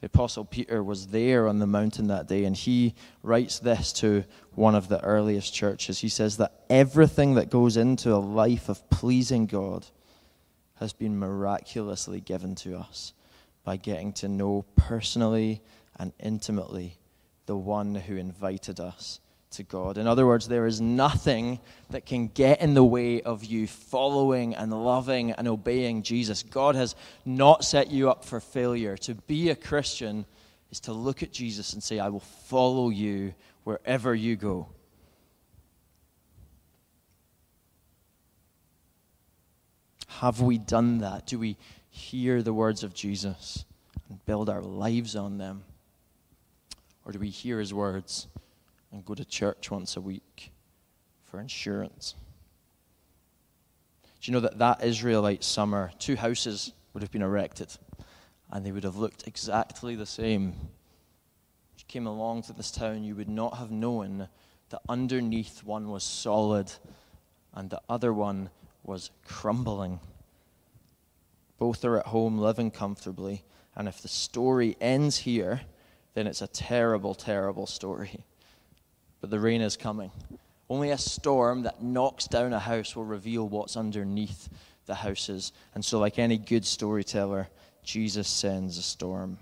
The 0.01 0.05
Apostle 0.07 0.45
Peter 0.45 0.81
was 0.81 1.07
there 1.07 1.47
on 1.47 1.59
the 1.59 1.67
mountain 1.67 2.07
that 2.07 2.27
day, 2.27 2.45
and 2.45 2.55
he 2.55 2.95
writes 3.21 3.59
this 3.59 3.91
to 3.93 4.23
one 4.55 4.75
of 4.75 4.87
the 4.87 5.03
earliest 5.03 5.53
churches. 5.53 5.99
He 5.99 6.07
says 6.07 6.37
that 6.37 6.63
everything 6.69 7.35
that 7.35 7.49
goes 7.49 7.75
into 7.75 8.13
a 8.13 8.17
life 8.17 8.69
of 8.69 8.89
pleasing 8.89 9.45
God 9.45 9.85
has 10.75 10.93
been 10.93 11.19
miraculously 11.19 12.21
given 12.21 12.55
to 12.55 12.77
us 12.77 13.13
by 13.65 13.75
getting 13.75 14.13
to 14.13 14.29
know 14.29 14.63
personally 14.77 15.61
and 15.97 16.13
intimately 16.19 16.97
the 17.45 17.57
one 17.57 17.95
who 17.95 18.15
invited 18.15 18.79
us 18.79 19.19
to 19.51 19.63
God. 19.63 19.97
In 19.97 20.07
other 20.07 20.27
words, 20.27 20.47
there 20.47 20.67
is 20.67 20.79
nothing 20.79 21.59
that 21.89 22.05
can 22.05 22.27
get 22.27 22.61
in 22.61 22.75
the 22.75 22.83
way 22.83 23.21
of 23.21 23.43
you 23.43 23.67
following 23.67 24.55
and 24.55 24.71
loving 24.71 25.31
and 25.31 25.47
obeying 25.47 26.03
Jesus. 26.03 26.43
God 26.43 26.75
has 26.75 26.95
not 27.25 27.63
set 27.63 27.89
you 27.89 28.09
up 28.09 28.23
for 28.23 28.39
failure. 28.39 28.95
To 28.97 29.15
be 29.15 29.49
a 29.49 29.55
Christian 29.55 30.25
is 30.71 30.79
to 30.81 30.93
look 30.93 31.23
at 31.23 31.31
Jesus 31.31 31.73
and 31.73 31.81
say, 31.81 31.99
I 31.99 32.09
will 32.09 32.19
follow 32.19 32.89
you 32.89 33.33
wherever 33.63 34.13
you 34.13 34.35
go. 34.35 34.67
Have 40.07 40.41
we 40.41 40.57
done 40.57 40.99
that? 40.99 41.25
Do 41.25 41.39
we 41.39 41.57
hear 41.89 42.43
the 42.43 42.53
words 42.53 42.83
of 42.83 42.93
Jesus 42.93 43.65
and 44.09 44.23
build 44.25 44.49
our 44.49 44.61
lives 44.61 45.15
on 45.15 45.37
them? 45.37 45.63
Or 47.05 47.13
do 47.13 47.19
we 47.19 47.29
hear 47.29 47.59
his 47.59 47.73
words 47.73 48.27
and 48.91 49.05
go 49.05 49.13
to 49.13 49.25
church 49.25 49.71
once 49.71 49.95
a 49.95 50.01
week 50.01 50.51
for 51.23 51.39
insurance? 51.39 52.15
Do 54.21 54.31
you 54.31 54.33
know 54.33 54.41
that 54.41 54.57
that 54.57 54.83
Israelite 54.83 55.43
summer, 55.43 55.91
two 55.99 56.15
houses 56.15 56.73
would 56.93 57.03
have 57.03 57.11
been 57.11 57.21
erected 57.21 57.69
and 58.51 58.65
they 58.65 58.71
would 58.71 58.83
have 58.83 58.97
looked 58.97 59.27
exactly 59.27 59.95
the 59.95 60.05
same? 60.05 60.49
If 61.75 61.81
you 61.81 61.85
came 61.87 62.07
along 62.07 62.43
to 62.43 62.53
this 62.53 62.71
town, 62.71 63.03
you 63.03 63.15
would 63.15 63.29
not 63.29 63.57
have 63.57 63.71
known 63.71 64.27
that 64.69 64.81
underneath 64.89 65.63
one 65.63 65.89
was 65.89 66.03
solid 66.03 66.71
and 67.53 67.69
the 67.69 67.81
other 67.89 68.13
one 68.13 68.49
was 68.83 69.11
crumbling. 69.25 69.99
Both 71.57 71.83
are 71.85 71.99
at 71.99 72.07
home 72.07 72.37
living 72.37 72.71
comfortably. 72.71 73.43
And 73.75 73.87
if 73.87 74.01
the 74.01 74.07
story 74.07 74.75
ends 74.81 75.17
here, 75.17 75.61
then 76.13 76.27
it's 76.27 76.41
a 76.41 76.47
terrible, 76.47 77.15
terrible 77.15 77.67
story. 77.67 78.25
But 79.21 79.29
the 79.29 79.39
rain 79.39 79.61
is 79.61 79.77
coming. 79.77 80.11
Only 80.69 80.91
a 80.91 80.97
storm 80.97 81.63
that 81.63 81.81
knocks 81.81 82.27
down 82.27 82.53
a 82.53 82.59
house 82.59 82.95
will 82.95 83.05
reveal 83.05 83.47
what's 83.47 83.75
underneath 83.75 84.49
the 84.85 84.95
houses. 84.95 85.51
And 85.73 85.83
so, 85.83 85.99
like 85.99 86.19
any 86.19 86.37
good 86.37 86.65
storyteller, 86.65 87.49
Jesus 87.83 88.27
sends 88.27 88.77
a 88.77 88.83
storm. 88.83 89.37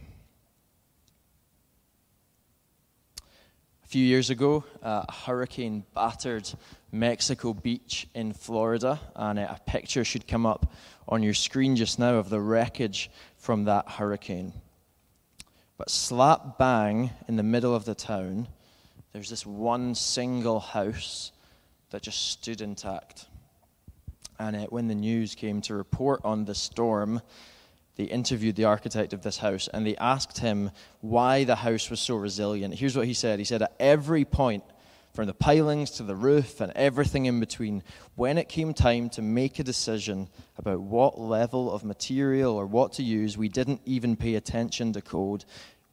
A 3.83 3.87
few 3.87 4.03
years 4.03 4.29
ago, 4.29 4.65
uh, 4.83 5.05
a 5.07 5.11
hurricane 5.11 5.85
battered 5.95 6.49
Mexico 6.91 7.53
Beach 7.53 8.07
in 8.13 8.33
Florida, 8.33 8.99
and 9.15 9.39
a 9.39 9.59
picture 9.65 10.03
should 10.03 10.27
come 10.27 10.45
up 10.45 10.73
on 11.07 11.23
your 11.23 11.33
screen 11.33 11.75
just 11.77 11.97
now 11.97 12.15
of 12.15 12.29
the 12.29 12.41
wreckage 12.41 13.09
from 13.37 13.63
that 13.63 13.89
hurricane. 13.91 14.51
But 15.77 15.89
slap 15.89 16.57
bang 16.57 17.11
in 17.29 17.37
the 17.37 17.43
middle 17.43 17.73
of 17.73 17.85
the 17.85 17.95
town, 17.95 18.47
there's 19.17 19.31
this 19.31 19.47
one 19.47 19.95
single 19.95 20.59
house 20.59 21.31
that 21.89 22.03
just 22.03 22.29
stood 22.29 22.61
intact. 22.61 23.25
And 24.37 24.67
when 24.69 24.87
the 24.89 24.93
news 24.93 25.33
came 25.33 25.59
to 25.61 25.73
report 25.73 26.21
on 26.23 26.45
the 26.45 26.53
storm, 26.53 27.23
they 27.95 28.03
interviewed 28.03 28.55
the 28.55 28.65
architect 28.65 29.13
of 29.13 29.23
this 29.23 29.39
house 29.39 29.69
and 29.73 29.87
they 29.87 29.95
asked 29.95 30.37
him 30.37 30.69
why 31.01 31.45
the 31.45 31.55
house 31.55 31.89
was 31.89 31.99
so 31.99 32.15
resilient. 32.15 32.75
Here's 32.75 32.95
what 32.95 33.07
he 33.07 33.15
said 33.15 33.39
He 33.39 33.45
said, 33.45 33.63
At 33.63 33.73
every 33.79 34.23
point, 34.23 34.63
from 35.15 35.25
the 35.25 35.33
pilings 35.33 35.89
to 35.91 36.03
the 36.03 36.15
roof 36.15 36.61
and 36.61 36.71
everything 36.75 37.25
in 37.25 37.39
between, 37.39 37.81
when 38.13 38.37
it 38.37 38.47
came 38.47 38.71
time 38.71 39.09
to 39.09 39.23
make 39.23 39.57
a 39.57 39.63
decision 39.63 40.29
about 40.59 40.81
what 40.81 41.19
level 41.19 41.73
of 41.73 41.83
material 41.83 42.53
or 42.53 42.67
what 42.67 42.93
to 42.93 43.03
use, 43.03 43.35
we 43.35 43.49
didn't 43.49 43.81
even 43.83 44.15
pay 44.15 44.35
attention 44.35 44.93
to 44.93 45.01
code. 45.01 45.43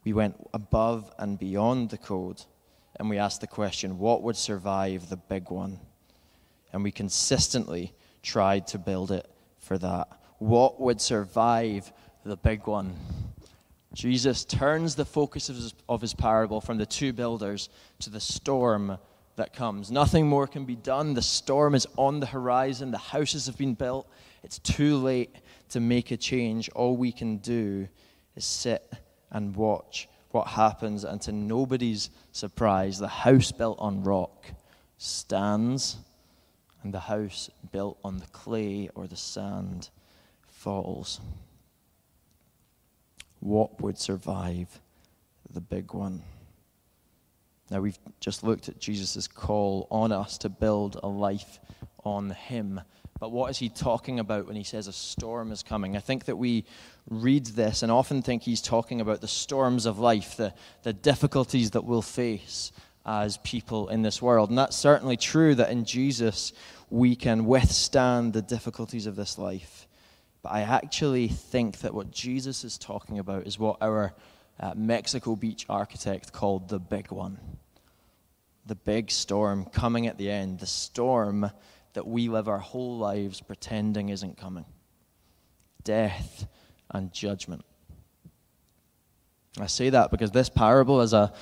We 0.04 0.12
went 0.12 0.36
above 0.52 1.10
and 1.18 1.38
beyond 1.38 1.88
the 1.88 1.96
code 1.96 2.44
and 2.96 3.10
we 3.10 3.18
asked 3.18 3.40
the 3.40 3.46
question 3.46 3.98
what 3.98 4.22
would 4.22 4.36
survive 4.36 5.08
the 5.08 5.16
big 5.16 5.50
one? 5.50 5.78
And 6.72 6.82
we 6.82 6.90
consistently 6.90 7.92
tried 8.22 8.66
to 8.68 8.78
build 8.78 9.10
it 9.10 9.30
for 9.58 9.78
that. 9.78 10.08
What 10.38 10.80
would 10.80 11.00
survive 11.00 11.92
the 12.24 12.36
big 12.36 12.66
one? 12.66 12.94
Jesus 13.92 14.44
turns 14.44 14.96
the 14.96 15.04
focus 15.04 15.48
of 15.48 15.56
his, 15.56 15.74
of 15.88 16.00
his 16.00 16.14
parable 16.14 16.60
from 16.60 16.78
the 16.78 16.86
two 16.86 17.12
builders 17.12 17.68
to 18.00 18.10
the 18.10 18.20
storm 18.20 18.98
that 19.36 19.52
comes. 19.52 19.90
Nothing 19.90 20.26
more 20.26 20.46
can 20.46 20.64
be 20.64 20.76
done. 20.76 21.14
The 21.14 21.22
storm 21.22 21.74
is 21.74 21.86
on 21.96 22.20
the 22.20 22.26
horizon. 22.26 22.90
The 22.90 22.98
houses 22.98 23.46
have 23.46 23.56
been 23.56 23.74
built. 23.74 24.08
It's 24.42 24.58
too 24.58 24.96
late 24.96 25.36
to 25.70 25.80
make 25.80 26.10
a 26.10 26.16
change. 26.16 26.68
All 26.70 26.96
we 26.96 27.12
can 27.12 27.38
do 27.38 27.88
is 28.34 28.44
sit 28.44 28.92
and 29.30 29.54
watch 29.54 30.08
what 30.34 30.48
happens. 30.48 31.04
And 31.04 31.20
to 31.22 31.32
nobody's 31.32 32.10
surprise, 32.32 32.98
the 32.98 33.08
house 33.08 33.52
built 33.52 33.78
on 33.78 34.02
rock 34.02 34.46
stands, 34.98 35.96
and 36.82 36.92
the 36.92 37.00
house 37.00 37.48
built 37.72 37.98
on 38.04 38.18
the 38.18 38.26
clay 38.26 38.90
or 38.94 39.06
the 39.06 39.16
sand 39.16 39.90
falls. 40.46 41.20
What 43.40 43.80
would 43.80 43.98
survive 43.98 44.80
the 45.50 45.60
big 45.60 45.94
one? 45.94 46.22
Now, 47.70 47.80
we've 47.80 47.98
just 48.20 48.44
looked 48.44 48.68
at 48.68 48.78
Jesus' 48.78 49.26
call 49.26 49.86
on 49.90 50.12
us 50.12 50.36
to 50.38 50.48
build 50.48 51.00
a 51.02 51.08
life 51.08 51.60
on 52.04 52.30
Him. 52.30 52.80
But 53.20 53.32
what 53.32 53.50
is 53.50 53.58
He 53.58 53.68
talking 53.68 54.18
about 54.18 54.46
when 54.46 54.56
He 54.56 54.64
says 54.64 54.86
a 54.86 54.92
storm 54.92 55.52
is 55.52 55.62
coming? 55.62 55.96
I 55.96 56.00
think 56.00 56.24
that 56.24 56.36
we 56.36 56.64
read 57.08 57.46
this 57.46 57.82
and 57.82 57.92
often 57.92 58.22
think 58.22 58.42
He's 58.42 58.62
talking 58.62 59.00
about 59.00 59.20
the 59.20 59.28
storms 59.28 59.86
of 59.86 59.98
life, 59.98 60.36
the, 60.36 60.52
the 60.82 60.92
difficulties 60.92 61.72
that 61.72 61.84
we'll 61.84 62.02
face 62.02 62.72
as 63.06 63.36
people 63.38 63.88
in 63.88 64.02
this 64.02 64.22
world. 64.22 64.48
And 64.48 64.58
that's 64.58 64.76
certainly 64.76 65.16
true 65.16 65.54
that 65.54 65.70
in 65.70 65.84
Jesus 65.84 66.52
we 66.90 67.16
can 67.16 67.44
withstand 67.44 68.32
the 68.32 68.42
difficulties 68.42 69.06
of 69.06 69.16
this 69.16 69.38
life. 69.38 69.86
But 70.42 70.52
I 70.52 70.60
actually 70.60 71.28
think 71.28 71.78
that 71.78 71.94
what 71.94 72.10
Jesus 72.10 72.64
is 72.64 72.78
talking 72.78 73.18
about 73.18 73.46
is 73.46 73.58
what 73.58 73.78
our 73.80 74.14
uh, 74.60 74.72
Mexico 74.76 75.36
Beach 75.36 75.66
architect 75.68 76.32
called 76.32 76.68
the 76.68 76.78
big 76.78 77.10
one. 77.10 77.38
The 78.66 78.74
big 78.74 79.10
storm 79.10 79.66
coming 79.66 80.06
at 80.06 80.16
the 80.16 80.30
end, 80.30 80.60
the 80.60 80.66
storm 80.66 81.50
that 81.94 82.06
we 82.06 82.28
live 82.28 82.48
our 82.48 82.58
whole 82.58 82.98
lives 82.98 83.40
pretending 83.40 84.10
isn't 84.10 84.36
coming 84.36 84.66
death 85.82 86.46
and 86.90 87.12
judgment. 87.12 87.64
I 89.60 89.66
say 89.66 89.90
that 89.90 90.10
because 90.10 90.30
this 90.30 90.48
parable 90.48 91.00
is 91.02 91.12
a 91.12 91.32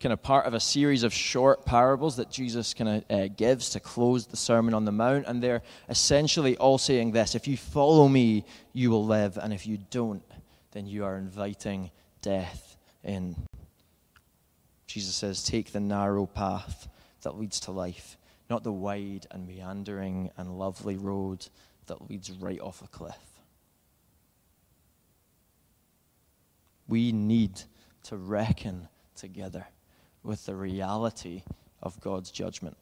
kind 0.00 0.14
of 0.14 0.22
part 0.22 0.46
of 0.46 0.54
a 0.54 0.60
series 0.60 1.02
of 1.02 1.12
short 1.12 1.66
parables 1.66 2.16
that 2.16 2.30
Jesus 2.30 2.72
kind 2.72 2.88
of 2.88 3.04
uh, 3.10 3.28
gives 3.28 3.70
to 3.70 3.80
close 3.80 4.26
the 4.26 4.36
Sermon 4.36 4.72
on 4.72 4.86
the 4.86 4.92
Mount. 4.92 5.26
And 5.26 5.42
they're 5.42 5.62
essentially 5.88 6.56
all 6.56 6.78
saying 6.78 7.12
this 7.12 7.34
if 7.34 7.46
you 7.46 7.56
follow 7.56 8.08
me, 8.08 8.44
you 8.72 8.90
will 8.90 9.04
live. 9.04 9.36
And 9.36 9.52
if 9.52 9.66
you 9.66 9.78
don't, 9.90 10.22
then 10.72 10.86
you 10.86 11.04
are 11.04 11.16
inviting 11.16 11.90
death 12.22 12.76
in. 13.04 13.36
Jesus 14.86 15.14
says, 15.14 15.44
Take 15.44 15.72
the 15.72 15.80
narrow 15.80 16.26
path 16.26 16.88
that 17.22 17.38
leads 17.38 17.60
to 17.60 17.70
life, 17.70 18.16
not 18.50 18.64
the 18.64 18.72
wide 18.72 19.26
and 19.30 19.46
meandering 19.46 20.30
and 20.36 20.58
lovely 20.58 20.96
road 20.96 21.46
that 21.86 22.10
leads 22.10 22.30
right 22.30 22.60
off 22.60 22.82
a 22.82 22.88
cliff. 22.88 23.14
We 26.88 27.12
need 27.12 27.62
to 28.04 28.16
reckon 28.16 28.88
together 29.14 29.66
with 30.22 30.44
the 30.46 30.56
reality 30.56 31.44
of 31.82 32.00
God's 32.00 32.30
judgment. 32.30 32.76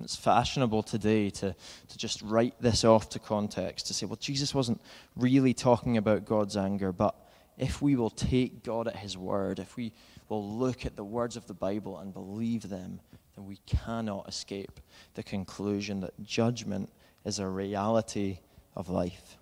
It's 0.00 0.16
fashionable 0.16 0.82
today 0.82 1.30
to, 1.30 1.54
to 1.88 1.98
just 1.98 2.20
write 2.22 2.54
this 2.60 2.84
off 2.84 3.08
to 3.10 3.18
context, 3.18 3.86
to 3.86 3.94
say, 3.94 4.06
well, 4.06 4.16
Jesus 4.16 4.54
wasn't 4.54 4.80
really 5.16 5.54
talking 5.54 5.96
about 5.96 6.24
God's 6.24 6.56
anger, 6.56 6.92
but 6.92 7.14
if 7.56 7.80
we 7.80 7.94
will 7.94 8.10
take 8.10 8.64
God 8.64 8.88
at 8.88 8.96
His 8.96 9.16
word, 9.16 9.58
if 9.58 9.76
we 9.76 9.92
will 10.28 10.46
look 10.58 10.84
at 10.84 10.96
the 10.96 11.04
words 11.04 11.36
of 11.36 11.46
the 11.46 11.54
Bible 11.54 11.98
and 11.98 12.12
believe 12.12 12.68
them, 12.68 13.00
then 13.36 13.46
we 13.46 13.58
cannot 13.66 14.28
escape 14.28 14.80
the 15.14 15.22
conclusion 15.22 16.00
that 16.00 16.22
judgment 16.22 16.90
is 17.24 17.38
a 17.38 17.48
reality 17.48 18.38
of 18.76 18.88
life. 18.88 19.38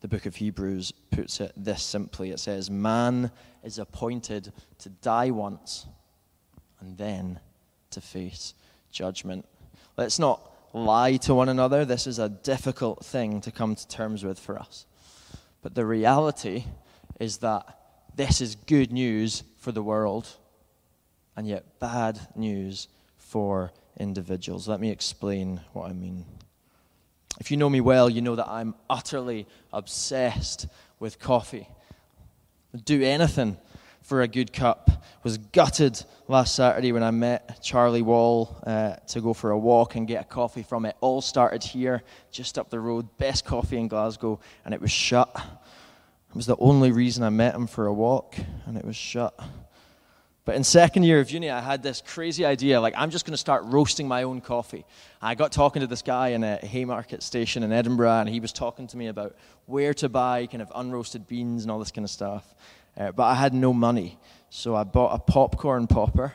The 0.00 0.08
book 0.08 0.26
of 0.26 0.36
Hebrews 0.36 0.92
puts 1.10 1.40
it 1.40 1.52
this 1.56 1.82
simply 1.82 2.30
it 2.30 2.40
says, 2.40 2.70
Man 2.70 3.30
is 3.62 3.78
appointed 3.78 4.52
to 4.78 4.88
die 4.90 5.30
once 5.30 5.86
and 6.80 6.98
then 6.98 7.40
to 7.90 8.00
face 8.00 8.54
judgment. 8.90 9.46
Let's 9.96 10.18
not 10.18 10.50
lie 10.74 11.16
to 11.18 11.34
one 11.34 11.48
another. 11.48 11.84
This 11.84 12.06
is 12.06 12.18
a 12.18 12.28
difficult 12.28 13.04
thing 13.04 13.40
to 13.42 13.50
come 13.50 13.74
to 13.76 13.88
terms 13.88 14.24
with 14.24 14.38
for 14.38 14.58
us. 14.58 14.86
But 15.62 15.74
the 15.74 15.86
reality 15.86 16.64
is 17.18 17.38
that 17.38 17.78
this 18.14 18.40
is 18.40 18.54
good 18.54 18.92
news 18.92 19.44
for 19.56 19.72
the 19.72 19.82
world 19.82 20.28
and 21.36 21.46
yet 21.46 21.78
bad 21.80 22.18
news 22.34 22.88
for 23.16 23.72
individuals. 23.98 24.68
Let 24.68 24.80
me 24.80 24.90
explain 24.90 25.60
what 25.72 25.88
I 25.88 25.92
mean. 25.92 26.24
If 27.40 27.50
you 27.50 27.56
know 27.56 27.68
me 27.68 27.80
well, 27.80 28.08
you 28.08 28.22
know 28.22 28.36
that 28.36 28.48
I'm 28.48 28.74
utterly 28.88 29.46
obsessed 29.72 30.68
with 31.00 31.18
coffee. 31.18 31.68
I'd 32.72 32.84
do 32.84 33.02
anything 33.02 33.56
for 34.02 34.22
a 34.22 34.28
good 34.28 34.52
cup. 34.52 34.90
Was 35.24 35.38
gutted 35.38 36.04
last 36.28 36.54
Saturday 36.54 36.92
when 36.92 37.02
I 37.02 37.10
met 37.10 37.62
Charlie 37.62 38.02
Wall 38.02 38.56
uh, 38.66 38.96
to 39.08 39.20
go 39.20 39.32
for 39.32 39.50
a 39.50 39.58
walk 39.58 39.96
and 39.96 40.06
get 40.06 40.20
a 40.20 40.24
coffee 40.24 40.62
from 40.62 40.84
it. 40.84 40.96
All 41.00 41.22
started 41.22 41.64
here, 41.64 42.02
just 42.30 42.58
up 42.58 42.68
the 42.70 42.78
road, 42.78 43.16
best 43.16 43.44
coffee 43.44 43.78
in 43.78 43.88
Glasgow, 43.88 44.38
and 44.64 44.74
it 44.74 44.80
was 44.80 44.90
shut. 44.90 45.30
It 45.34 46.36
was 46.36 46.46
the 46.46 46.56
only 46.58 46.92
reason 46.92 47.24
I 47.24 47.30
met 47.30 47.54
him 47.54 47.66
for 47.66 47.86
a 47.86 47.92
walk, 47.92 48.36
and 48.66 48.76
it 48.76 48.84
was 48.84 48.96
shut. 48.96 49.38
But 50.44 50.56
in 50.56 50.64
second 50.64 51.04
year 51.04 51.20
of 51.20 51.30
uni, 51.30 51.50
I 51.50 51.60
had 51.60 51.82
this 51.82 52.02
crazy 52.06 52.44
idea 52.44 52.78
like, 52.78 52.92
I'm 52.96 53.10
just 53.10 53.24
going 53.24 53.32
to 53.32 53.38
start 53.38 53.64
roasting 53.64 54.06
my 54.06 54.24
own 54.24 54.42
coffee. 54.42 54.84
I 55.22 55.34
got 55.34 55.52
talking 55.52 55.80
to 55.80 55.86
this 55.86 56.02
guy 56.02 56.28
in 56.28 56.44
a 56.44 56.56
Haymarket 56.56 57.22
station 57.22 57.62
in 57.62 57.72
Edinburgh, 57.72 58.20
and 58.20 58.28
he 58.28 58.40
was 58.40 58.52
talking 58.52 58.86
to 58.88 58.96
me 58.96 59.06
about 59.06 59.36
where 59.64 59.94
to 59.94 60.08
buy 60.10 60.46
kind 60.46 60.60
of 60.60 60.68
unroasted 60.70 61.26
beans 61.26 61.62
and 61.62 61.70
all 61.70 61.78
this 61.78 61.90
kind 61.90 62.04
of 62.04 62.10
stuff. 62.10 62.54
Uh, 62.96 63.10
but 63.12 63.22
I 63.24 63.34
had 63.34 63.54
no 63.54 63.72
money. 63.72 64.18
So 64.50 64.76
I 64.76 64.84
bought 64.84 65.14
a 65.14 65.18
popcorn 65.18 65.86
popper, 65.86 66.34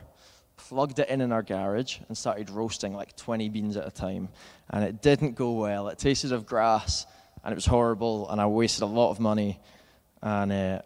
plugged 0.58 0.98
it 0.98 1.08
in 1.08 1.22
in 1.22 1.32
our 1.32 1.44
garage, 1.44 2.00
and 2.08 2.18
started 2.18 2.50
roasting 2.50 2.96
like 2.96 3.16
20 3.16 3.48
beans 3.50 3.78
at 3.78 3.88
a 3.88 3.92
time. 3.92 4.30
And 4.72 4.84
it 4.84 5.04
didn't 5.04 5.36
go 5.36 5.52
well. 5.52 5.88
It 5.88 6.00
tasted 6.00 6.32
of 6.32 6.48
grass, 6.48 7.06
and 7.44 7.52
it 7.52 7.56
was 7.56 7.68
horrible, 7.68 8.28
and 8.32 8.42
I 8.42 8.48
wasted 8.48 8.82
a 8.82 8.88
lot 8.88 9.12
of 9.12 9.20
money. 9.20 9.60
And 10.24 10.52
uh, 10.52 10.82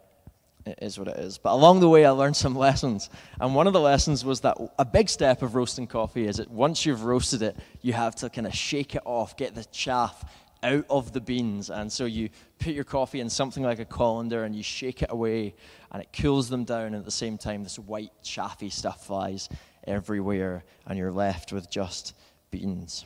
it 0.66 0.78
is 0.80 0.98
what 0.98 1.08
it 1.08 1.18
is. 1.18 1.38
But 1.38 1.52
along 1.52 1.80
the 1.80 1.88
way, 1.88 2.04
I 2.04 2.10
learned 2.10 2.36
some 2.36 2.54
lessons. 2.56 3.10
And 3.40 3.54
one 3.54 3.66
of 3.66 3.72
the 3.72 3.80
lessons 3.80 4.24
was 4.24 4.40
that 4.40 4.56
a 4.78 4.84
big 4.84 5.08
step 5.08 5.42
of 5.42 5.54
roasting 5.54 5.86
coffee 5.86 6.26
is 6.26 6.36
that 6.36 6.50
once 6.50 6.86
you've 6.86 7.04
roasted 7.04 7.42
it, 7.42 7.56
you 7.82 7.92
have 7.92 8.14
to 8.16 8.30
kind 8.30 8.46
of 8.46 8.54
shake 8.54 8.94
it 8.94 9.02
off, 9.04 9.36
get 9.36 9.54
the 9.54 9.64
chaff 9.66 10.24
out 10.62 10.86
of 10.88 11.12
the 11.12 11.20
beans. 11.20 11.68
And 11.68 11.92
so 11.92 12.06
you 12.06 12.30
put 12.58 12.72
your 12.72 12.84
coffee 12.84 13.20
in 13.20 13.28
something 13.28 13.62
like 13.62 13.78
a 13.78 13.84
colander 13.84 14.44
and 14.44 14.56
you 14.56 14.62
shake 14.62 15.02
it 15.02 15.10
away 15.10 15.54
and 15.92 16.02
it 16.02 16.08
cools 16.12 16.48
them 16.48 16.64
down. 16.64 16.86
And 16.86 16.96
at 16.96 17.04
the 17.04 17.10
same 17.10 17.36
time, 17.36 17.62
this 17.62 17.78
white, 17.78 18.12
chaffy 18.22 18.70
stuff 18.70 19.06
flies 19.06 19.50
everywhere 19.86 20.64
and 20.86 20.98
you're 20.98 21.12
left 21.12 21.52
with 21.52 21.70
just 21.70 22.14
beans. 22.50 23.04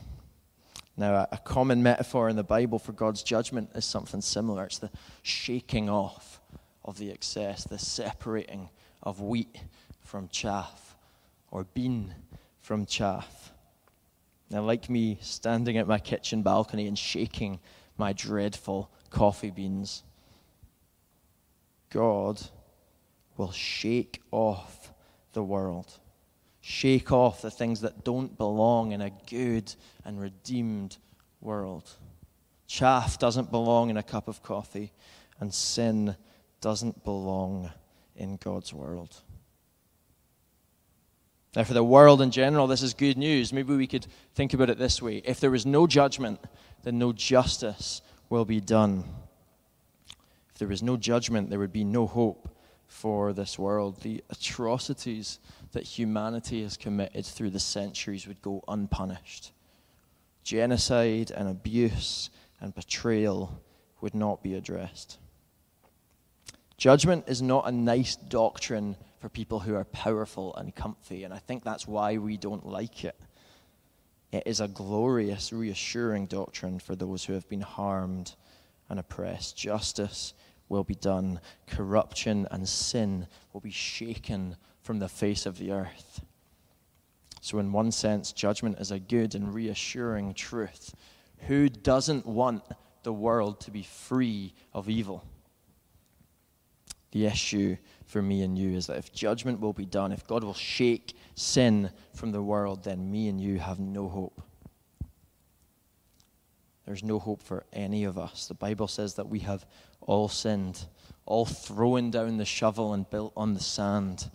Now, 0.97 1.27
a 1.31 1.39
common 1.39 1.83
metaphor 1.83 2.29
in 2.29 2.35
the 2.35 2.45
Bible 2.45 2.79
for 2.79 2.93
God's 2.93 3.23
judgment 3.23 3.71
is 3.75 3.85
something 3.85 4.21
similar. 4.21 4.65
It's 4.65 4.79
the 4.79 4.91
shaking 5.23 5.89
off 5.89 6.38
of 6.89 6.97
the 6.97 7.11
excess, 7.11 7.65
the 7.65 7.79
separating 7.79 8.71
of 9.03 9.21
wheat 9.21 9.61
from 10.01 10.27
chaff 10.29 10.97
or 11.51 11.65
bean 11.75 12.15
from 12.63 12.87
chaff. 12.87 13.53
Now, 14.51 14.63
like 14.63 14.89
me 14.89 15.19
standing 15.21 15.77
at 15.77 15.87
my 15.87 15.99
kitchen 15.99 16.43
balcony 16.43 16.87
and 16.87 16.99
shaking 16.99 17.61
my 17.99 18.15
dreadful 18.15 18.91
coffee 19.11 19.51
beans, 19.51 20.03
God 21.91 22.41
will 23.37 23.53
shake 23.53 24.23
off 24.31 24.91
the 25.35 25.43
world. 25.43 25.93
Shake 26.63 27.13
off 27.13 27.43
the 27.43 27.51
things 27.51 27.83
that 27.83 28.03
don't 28.03 28.39
belong 28.39 28.93
in 28.93 29.03
a 29.03 29.13
good 29.29 29.75
and 30.07 30.19
redeemed 30.19 30.97
world. 31.43 31.91
Chaff 32.67 33.19
doesn't 33.19 33.51
belong 33.51 33.91
in 33.91 33.99
a 33.99 34.03
cup 34.03 34.27
of 34.27 34.43
coffee, 34.43 34.93
and 35.39 35.53
sin 35.53 36.17
doesn't 36.61 37.05
belong 37.05 37.71
in 38.17 38.37
God's 38.37 38.73
world. 38.73 39.23
Now, 41.57 41.65
for 41.65 41.75
the 41.75 41.85
world 41.85 42.21
in 42.21 42.31
general, 42.31 42.67
this 42.67 42.83
is 42.83 42.95
good 42.95 43.17
news. 43.17 43.53
Maybe 43.53 43.75
we 43.75 43.87
could 43.87 44.07
think 44.35 44.55
about 44.55 44.71
it 44.71 44.79
this 44.79 45.01
way 45.01 45.19
if 45.19 45.41
there 45.41 45.51
was 45.51 45.67
no 45.67 45.87
judgment, 45.87 46.41
then 46.83 46.99
no 46.99 47.13
justice 47.13 48.03
will 48.29 48.45
be 48.45 48.61
done. 48.61 49.05
If 50.53 50.59
there 50.59 50.69
was 50.69 50.83
no 50.83 50.97
judgment, 50.97 51.51
there 51.51 51.59
would 51.59 51.73
be 51.73 51.85
no 51.85 52.07
hope 52.07 52.55
for 52.87 53.33
this 53.33 53.59
world. 53.59 54.03
The 54.03 54.23
atrocities 54.31 55.39
that 55.73 55.85
humanity 55.85 56.63
has 56.63 56.77
committed 56.77 57.25
through 57.25 57.51
the 57.51 57.61
centuries 57.61 58.27
would 58.27 58.43
go 58.43 58.63
unpunished. 58.69 59.53
Genocide 60.43 61.31
and 61.31 61.49
abuse 61.49 62.31
and 62.61 62.75
betrayal 62.75 63.63
would 64.01 64.15
not 64.15 64.43
be 64.43 64.55
addressed. 64.55 65.19
Judgment 66.79 67.25
is 67.27 67.43
not 67.43 67.67
a 67.67 67.73
nice 67.73 68.15
doctrine 68.15 68.97
for 69.19 69.29
people 69.29 69.59
who 69.59 69.75
are 69.75 69.85
powerful 69.85 70.55
and 70.55 70.73
comfy, 70.75 71.25
and 71.25 71.35
I 71.35 71.39
think 71.39 71.65
that's 71.65 71.89
why 71.89 72.19
we 72.19 72.37
don't 72.37 72.65
like 72.65 73.05
it. 73.05 73.17
It 74.31 74.45
is 74.47 74.61
a 74.61 74.69
glorious, 74.69 75.53
reassuring 75.53 76.27
doctrine 76.27 76.79
for 76.79 76.95
those 76.95 77.25
who 77.25 77.33
have 77.33 77.49
been 77.49 77.63
harmed 77.63 78.37
and 78.89 79.01
oppressed. 79.01 79.57
Justice 79.57 80.35
will 80.69 80.85
be 80.85 80.95
done, 80.95 81.41
corruption 81.67 82.47
and 82.53 82.69
sin 82.69 83.27
will 83.53 83.61
be 83.61 83.73
shaken 83.73 84.57
from 84.83 85.01
the 85.01 85.09
face 85.09 85.47
of 85.47 85.59
the 85.59 85.73
earth. 85.73 86.21
So, 87.41 87.59
in 87.59 87.73
one 87.73 87.91
sense, 87.91 88.31
judgment 88.31 88.79
is 88.79 88.93
a 88.93 89.01
good 89.01 89.35
and 89.35 89.53
reassuring 89.53 90.35
truth. 90.35 90.95
Who 91.49 91.69
doesn't 91.69 92.25
want 92.25 92.63
the 93.03 93.13
world 93.13 93.61
to 93.63 93.73
be 93.73 93.83
free 93.83 94.55
of 94.73 94.89
evil? 94.89 95.25
The 97.11 97.27
issue 97.27 97.77
for 98.05 98.21
me 98.21 98.43
and 98.43 98.59
you 98.59 98.77
is 98.77 98.87
that 98.87 98.99
if 98.99 99.13
judgment 99.13 99.61
will 99.61 99.73
be 99.73 99.87
done, 99.87 100.13
if 100.13 100.27
God 100.27 100.45
will 100.45 100.55
shake 100.55 101.17
sin 101.35 101.91
from 102.15 102.33
the 102.33 102.43
world, 102.43 102.85
then 102.85 103.11
me 103.11 103.29
and 103.29 103.41
you 103.41 103.59
have 103.59 103.79
no 103.79 104.09
hope. 104.09 104.43
There's 106.85 107.05
no 107.05 107.19
hope 107.19 107.43
for 107.43 107.65
any 107.73 108.05
of 108.05 108.19
us. 108.19 108.47
The 108.47 108.55
Bible 108.55 108.89
says 108.89 109.15
that 109.15 109.29
we 109.29 109.41
have 109.41 109.67
all 110.01 110.29
sinned, 110.29 110.87
all 111.27 111.45
thrown 111.45 112.11
down 112.11 112.39
the 112.39 112.45
shovel 112.47 112.95
and 112.95 113.09
built 113.09 113.33
on 113.37 113.55
the 113.55 113.61
sand. 113.61 114.31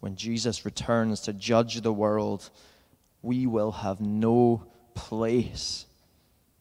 When 0.00 0.14
Jesus 0.14 0.64
returns 0.64 1.20
to 1.22 1.32
judge 1.32 1.80
the 1.80 1.92
world, 1.92 2.50
we 3.22 3.46
will 3.46 3.72
have 3.72 4.00
no 4.00 4.66
place 4.94 5.86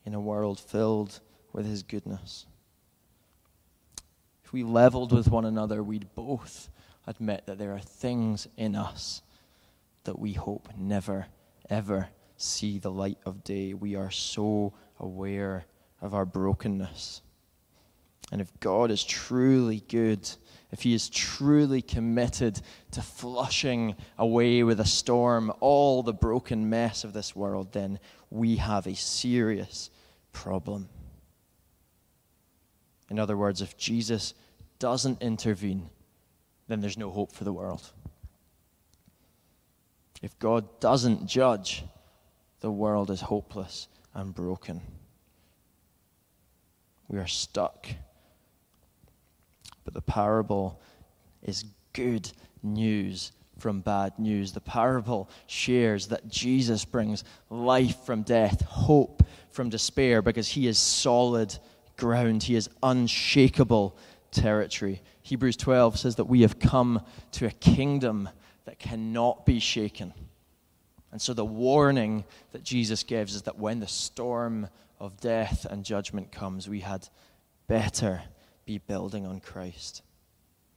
in 0.03 0.15
a 0.15 0.19
world 0.19 0.59
filled 0.59 1.19
with 1.53 1.67
his 1.67 1.83
goodness 1.83 2.47
we 4.55 4.63
leveled 4.63 5.11
with 5.11 5.27
one 5.29 5.43
another, 5.43 5.83
we'd 5.83 6.07
both 6.15 6.69
admit 7.05 7.45
that 7.45 7.57
there 7.57 7.73
are 7.73 7.79
things 7.81 8.47
in 8.55 8.73
us 8.73 9.21
that 10.05 10.17
we 10.17 10.31
hope 10.31 10.69
never, 10.77 11.25
ever 11.69 12.07
see 12.37 12.79
the 12.79 12.89
light 12.89 13.17
of 13.25 13.43
day. 13.43 13.73
We 13.73 13.97
are 13.97 14.09
so 14.09 14.71
aware 14.97 15.65
of 16.01 16.13
our 16.13 16.25
brokenness. 16.25 17.21
And 18.31 18.39
if 18.39 18.49
God 18.61 18.91
is 18.91 19.03
truly 19.03 19.83
good, 19.89 20.25
if 20.71 20.83
He 20.83 20.93
is 20.93 21.09
truly 21.09 21.81
committed 21.81 22.61
to 22.91 23.01
flushing 23.01 23.97
away 24.17 24.63
with 24.63 24.79
a 24.79 24.85
storm 24.85 25.51
all 25.59 26.01
the 26.01 26.13
broken 26.13 26.69
mess 26.69 27.03
of 27.03 27.11
this 27.11 27.35
world, 27.35 27.73
then 27.73 27.99
we 28.29 28.55
have 28.55 28.87
a 28.87 28.95
serious 28.95 29.89
problem. 30.31 30.87
In 33.09 33.19
other 33.19 33.35
words, 33.35 33.61
if 33.61 33.75
Jesus 33.75 34.33
doesn't 34.79 35.21
intervene, 35.21 35.89
then 36.67 36.81
there's 36.81 36.97
no 36.97 37.09
hope 37.09 37.31
for 37.31 37.43
the 37.43 37.53
world. 37.53 37.91
If 40.21 40.37
God 40.39 40.79
doesn't 40.79 41.27
judge, 41.27 41.83
the 42.61 42.71
world 42.71 43.11
is 43.11 43.21
hopeless 43.21 43.87
and 44.13 44.33
broken. 44.33 44.81
We 47.07 47.19
are 47.19 47.27
stuck. 47.27 47.87
But 49.83 49.93
the 49.93 50.01
parable 50.01 50.81
is 51.43 51.65
good 51.93 52.31
news 52.63 53.31
from 53.59 53.81
bad 53.81 54.17
news. 54.17 54.51
The 54.51 54.61
parable 54.61 55.29
shares 55.47 56.07
that 56.07 56.27
Jesus 56.27 56.83
brings 56.85 57.23
life 57.49 57.97
from 58.05 58.23
death, 58.23 58.61
hope 58.63 59.23
from 59.51 59.69
despair, 59.69 60.21
because 60.21 60.47
he 60.47 60.67
is 60.67 60.79
solid 60.79 61.57
ground. 61.97 62.43
He 62.43 62.55
is 62.55 62.69
unshakable 62.81 63.95
territory. 64.35 65.01
Hebrews 65.23 65.57
12 65.57 65.97
says 65.97 66.15
that 66.17 66.25
we 66.25 66.41
have 66.41 66.59
come 66.59 67.01
to 67.31 67.47
a 67.47 67.51
kingdom 67.51 68.29
that 68.65 68.79
cannot 68.79 69.45
be 69.45 69.59
shaken. 69.59 70.13
And 71.11 71.21
so 71.21 71.33
the 71.33 71.45
warning 71.45 72.25
that 72.51 72.63
Jesus 72.63 73.03
gives 73.03 73.35
is 73.35 73.43
that 73.43 73.57
when 73.57 73.79
the 73.79 73.87
storm 73.87 74.67
of 74.99 75.19
death 75.19 75.65
and 75.65 75.83
judgment 75.83 76.31
comes, 76.31 76.67
we 76.67 76.81
had 76.81 77.07
better 77.67 78.21
be 78.65 78.79
building 78.79 79.25
on 79.25 79.39
Christ. 79.39 80.01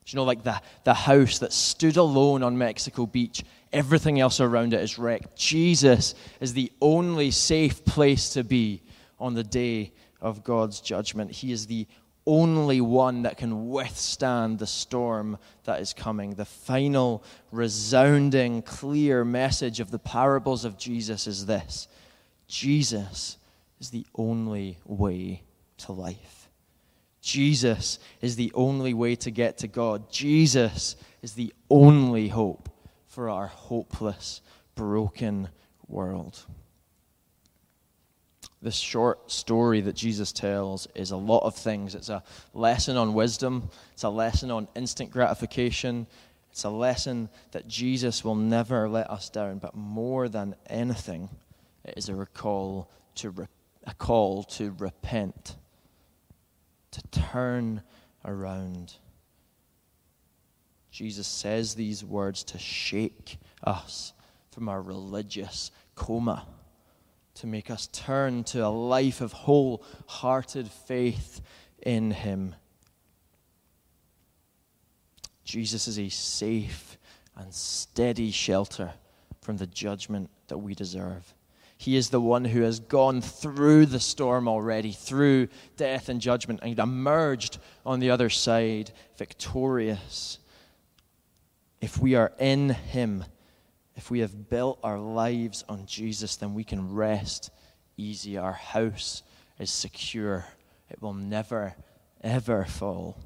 Do 0.04 0.12
you 0.14 0.16
know, 0.16 0.24
like 0.24 0.44
the, 0.44 0.60
the 0.84 0.94
house 0.94 1.40
that 1.40 1.52
stood 1.52 1.96
alone 1.96 2.42
on 2.42 2.56
Mexico 2.56 3.04
Beach, 3.04 3.44
everything 3.72 4.20
else 4.20 4.40
around 4.40 4.72
it 4.72 4.80
is 4.80 4.98
wrecked. 4.98 5.36
Jesus 5.36 6.14
is 6.40 6.54
the 6.54 6.72
only 6.80 7.30
safe 7.30 7.84
place 7.84 8.30
to 8.30 8.42
be 8.42 8.82
on 9.18 9.34
the 9.34 9.44
day 9.44 9.92
of 10.20 10.44
God's 10.44 10.80
judgment. 10.80 11.30
He 11.30 11.52
is 11.52 11.66
the 11.66 11.86
only 12.28 12.80
one 12.82 13.22
that 13.22 13.38
can 13.38 13.70
withstand 13.70 14.58
the 14.58 14.66
storm 14.66 15.38
that 15.64 15.80
is 15.80 15.94
coming. 15.94 16.34
The 16.34 16.44
final, 16.44 17.24
resounding, 17.50 18.60
clear 18.60 19.24
message 19.24 19.80
of 19.80 19.90
the 19.90 19.98
parables 19.98 20.66
of 20.66 20.76
Jesus 20.76 21.26
is 21.26 21.46
this 21.46 21.88
Jesus 22.46 23.38
is 23.80 23.90
the 23.90 24.06
only 24.14 24.78
way 24.84 25.42
to 25.78 25.92
life. 25.92 26.50
Jesus 27.22 27.98
is 28.20 28.36
the 28.36 28.52
only 28.54 28.92
way 28.92 29.16
to 29.16 29.30
get 29.30 29.58
to 29.58 29.68
God. 29.68 30.10
Jesus 30.12 30.96
is 31.22 31.32
the 31.32 31.52
only 31.70 32.28
hope 32.28 32.68
for 33.06 33.30
our 33.30 33.46
hopeless, 33.46 34.42
broken 34.74 35.48
world 35.88 36.44
this 38.60 38.76
short 38.76 39.30
story 39.30 39.80
that 39.82 39.94
Jesus 39.94 40.32
tells 40.32 40.88
is 40.94 41.10
a 41.10 41.16
lot 41.16 41.44
of 41.44 41.54
things. 41.54 41.94
It's 41.94 42.08
a 42.08 42.22
lesson 42.52 42.96
on 42.96 43.14
wisdom, 43.14 43.70
it's 43.92 44.02
a 44.02 44.08
lesson 44.08 44.50
on 44.50 44.68
instant 44.74 45.10
gratification, 45.10 46.06
it's 46.50 46.64
a 46.64 46.70
lesson 46.70 47.28
that 47.52 47.68
Jesus 47.68 48.24
will 48.24 48.34
never 48.34 48.88
let 48.88 49.10
us 49.10 49.30
down. 49.30 49.58
But 49.58 49.76
more 49.76 50.28
than 50.28 50.56
anything, 50.66 51.28
it 51.84 51.94
is 51.96 52.08
a 52.08 52.14
recall 52.14 52.90
to 53.16 53.30
re- 53.30 53.46
a 53.84 53.94
call 53.94 54.42
to 54.42 54.74
repent, 54.78 55.56
to 56.90 57.02
turn 57.08 57.82
around. 58.24 58.94
Jesus 60.90 61.28
says 61.28 61.74
these 61.74 62.04
words 62.04 62.42
to 62.44 62.58
shake 62.58 63.38
us 63.62 64.12
from 64.50 64.68
our 64.68 64.82
religious 64.82 65.70
coma 65.94 66.44
to 67.38 67.46
make 67.46 67.70
us 67.70 67.88
turn 67.92 68.42
to 68.42 68.66
a 68.66 68.68
life 68.68 69.20
of 69.20 69.32
wholehearted 69.32 70.68
faith 70.68 71.40
in 71.80 72.10
Him. 72.10 72.54
Jesus 75.44 75.86
is 75.88 75.98
a 75.98 76.08
safe 76.08 76.98
and 77.36 77.54
steady 77.54 78.30
shelter 78.30 78.92
from 79.40 79.56
the 79.56 79.66
judgment 79.66 80.30
that 80.48 80.58
we 80.58 80.74
deserve. 80.74 81.32
He 81.76 81.94
is 81.94 82.10
the 82.10 82.20
one 82.20 82.44
who 82.44 82.62
has 82.62 82.80
gone 82.80 83.20
through 83.20 83.86
the 83.86 84.00
storm 84.00 84.48
already, 84.48 84.90
through 84.90 85.46
death 85.76 86.08
and 86.08 86.20
judgment, 86.20 86.58
and 86.62 86.76
emerged 86.76 87.58
on 87.86 88.00
the 88.00 88.10
other 88.10 88.30
side 88.30 88.90
victorious. 89.16 90.40
If 91.80 91.98
we 91.98 92.16
are 92.16 92.32
in 92.40 92.70
Him, 92.70 93.24
if 93.98 94.12
we 94.12 94.20
have 94.20 94.48
built 94.48 94.78
our 94.84 94.96
lives 94.96 95.64
on 95.68 95.84
Jesus, 95.84 96.36
then 96.36 96.54
we 96.54 96.62
can 96.62 96.94
rest 96.94 97.50
easy. 97.96 98.38
Our 98.38 98.52
house 98.52 99.24
is 99.58 99.72
secure, 99.72 100.46
it 100.88 101.02
will 101.02 101.14
never, 101.14 101.74
ever 102.22 102.64
fall. 102.64 103.18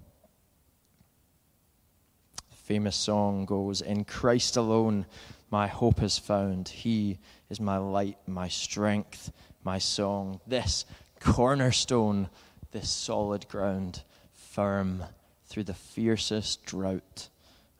The 2.48 2.56
famous 2.56 2.96
song 2.96 3.44
goes 3.44 3.82
In 3.82 4.06
Christ 4.06 4.56
alone, 4.56 5.04
my 5.50 5.66
hope 5.66 6.02
is 6.02 6.16
found. 6.16 6.70
He 6.70 7.18
is 7.50 7.60
my 7.60 7.76
light, 7.76 8.16
my 8.26 8.48
strength, 8.48 9.30
my 9.62 9.76
song. 9.76 10.40
This 10.46 10.86
cornerstone, 11.20 12.30
this 12.70 12.88
solid 12.88 13.46
ground, 13.48 14.04
firm 14.32 15.04
through 15.44 15.64
the 15.64 15.74
fiercest 15.74 16.64
drought 16.64 17.28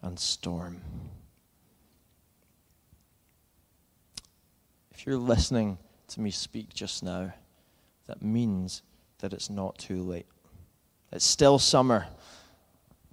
and 0.03 0.21
storm. 0.21 0.83
If 5.03 5.09
you're 5.09 5.17
listening 5.17 5.79
to 6.11 6.21
me 6.21 6.31
speak 6.31 6.73
just 6.73 7.03
now, 7.03 7.35
that 8.07 8.23
means 8.23 8.83
that 9.19 9.33
it's 9.33 9.51
not 9.51 9.77
too 9.77 10.01
late. 10.01 10.29
It's 11.11 11.25
still 11.25 11.59
summer. 11.59 12.07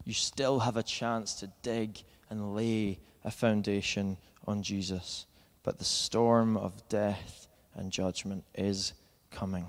You 0.06 0.14
still 0.14 0.60
have 0.60 0.78
a 0.78 0.84
chance 0.84 1.34
to 1.40 1.52
dig 1.64 1.98
and 2.30 2.54
lay 2.54 3.00
a 3.24 3.32
foundation 3.32 4.18
on 4.46 4.62
Jesus. 4.62 5.26
But 5.64 5.80
the 5.80 5.84
storm 5.84 6.58
of 6.58 6.88
death 6.90 7.48
and 7.74 7.92
judgment 7.92 8.44
is 8.54 8.94
coming. 9.32 9.66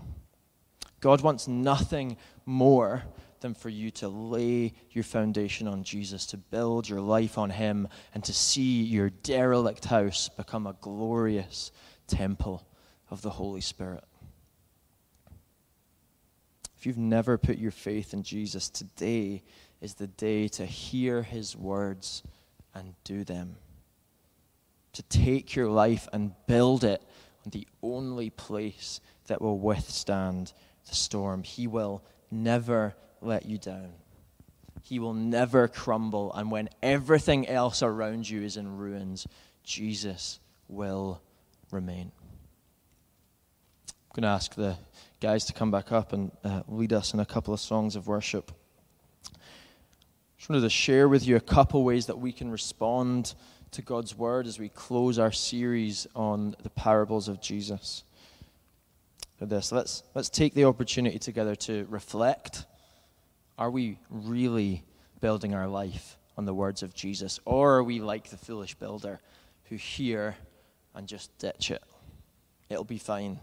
God 1.00 1.22
wants 1.22 1.48
nothing 1.48 2.18
more 2.44 3.02
than 3.40 3.54
for 3.54 3.70
you 3.70 3.90
to 3.92 4.08
lay 4.08 4.74
your 4.90 5.04
foundation 5.04 5.66
on 5.66 5.84
Jesus, 5.84 6.26
to 6.26 6.36
build 6.36 6.86
your 6.86 7.00
life 7.00 7.38
on 7.38 7.48
Him, 7.48 7.88
and 8.12 8.22
to 8.24 8.34
see 8.34 8.82
your 8.82 9.08
derelict 9.08 9.86
house 9.86 10.28
become 10.28 10.66
a 10.66 10.76
glorious 10.82 11.72
temple 12.16 12.66
of 13.10 13.22
the 13.22 13.30
Holy 13.30 13.60
Spirit. 13.60 14.04
If 16.76 16.86
you've 16.86 16.98
never 16.98 17.36
put 17.36 17.58
your 17.58 17.70
faith 17.70 18.14
in 18.14 18.22
Jesus, 18.22 18.68
today 18.68 19.42
is 19.80 19.94
the 19.94 20.06
day 20.06 20.48
to 20.48 20.64
hear 20.64 21.22
His 21.22 21.56
words 21.56 22.22
and 22.74 22.94
do 23.04 23.24
them 23.24 23.56
to 24.92 25.02
take 25.04 25.54
your 25.54 25.68
life 25.68 26.08
and 26.12 26.32
build 26.46 26.84
it 26.84 27.02
on 27.44 27.50
the 27.50 27.66
only 27.82 28.30
place 28.30 29.00
that 29.26 29.40
will 29.40 29.58
withstand 29.58 30.52
the 30.88 30.94
storm. 30.94 31.42
He 31.42 31.66
will 31.66 32.02
never 32.30 32.94
let 33.20 33.46
you 33.46 33.58
down. 33.58 33.92
He 34.82 34.98
will 34.98 35.14
never 35.14 35.68
crumble. 35.68 36.32
And 36.32 36.50
when 36.50 36.68
everything 36.82 37.48
else 37.48 37.82
around 37.82 38.28
you 38.28 38.42
is 38.42 38.56
in 38.56 38.76
ruins, 38.76 39.26
Jesus 39.62 40.40
will 40.68 41.22
remain. 41.72 42.12
I'm 43.88 44.14
going 44.14 44.22
to 44.22 44.28
ask 44.28 44.54
the 44.54 44.76
guys 45.20 45.44
to 45.46 45.52
come 45.52 45.70
back 45.70 45.92
up 45.92 46.12
and 46.12 46.32
uh, 46.42 46.62
lead 46.66 46.92
us 46.92 47.14
in 47.14 47.20
a 47.20 47.26
couple 47.26 47.54
of 47.54 47.60
songs 47.60 47.94
of 47.94 48.06
worship. 48.06 48.50
I 49.24 49.38
just 50.36 50.48
wanted 50.48 50.62
to 50.62 50.70
share 50.70 51.08
with 51.08 51.26
you 51.26 51.36
a 51.36 51.40
couple 51.40 51.84
ways 51.84 52.06
that 52.06 52.18
we 52.18 52.32
can 52.32 52.50
respond 52.50 53.34
to 53.72 53.82
God's 53.82 54.16
Word 54.16 54.46
as 54.46 54.58
we 54.58 54.68
close 54.68 55.18
our 55.18 55.30
series 55.30 56.06
on 56.16 56.56
the 56.62 56.70
parables 56.70 57.28
of 57.28 57.40
Jesus. 57.40 58.02
For 59.38 59.46
this, 59.46 59.70
let's, 59.70 60.02
let's 60.14 60.28
take 60.28 60.54
the 60.54 60.64
opportunity 60.64 61.18
together 61.18 61.54
to 61.56 61.86
reflect. 61.88 62.64
Are 63.58 63.70
we 63.70 63.98
really 64.10 64.82
building 65.20 65.54
our 65.54 65.68
life 65.68 66.16
on 66.36 66.46
the 66.46 66.54
words 66.54 66.82
of 66.82 66.94
Jesus? 66.94 67.38
Or 67.44 67.76
are 67.76 67.84
we 67.84 68.00
like 68.00 68.30
the 68.30 68.36
foolish 68.36 68.74
builder 68.74 69.20
who 69.64 69.76
hear 69.76 70.36
and 70.94 71.06
just 71.06 71.36
ditch 71.38 71.70
it? 71.70 71.82
It'll 72.68 72.84
be 72.84 72.98
fine. 72.98 73.38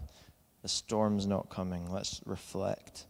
The 0.62 0.68
storm's 0.68 1.26
not 1.26 1.50
coming. 1.50 1.90
Let's 1.90 2.20
reflect. 2.24 3.06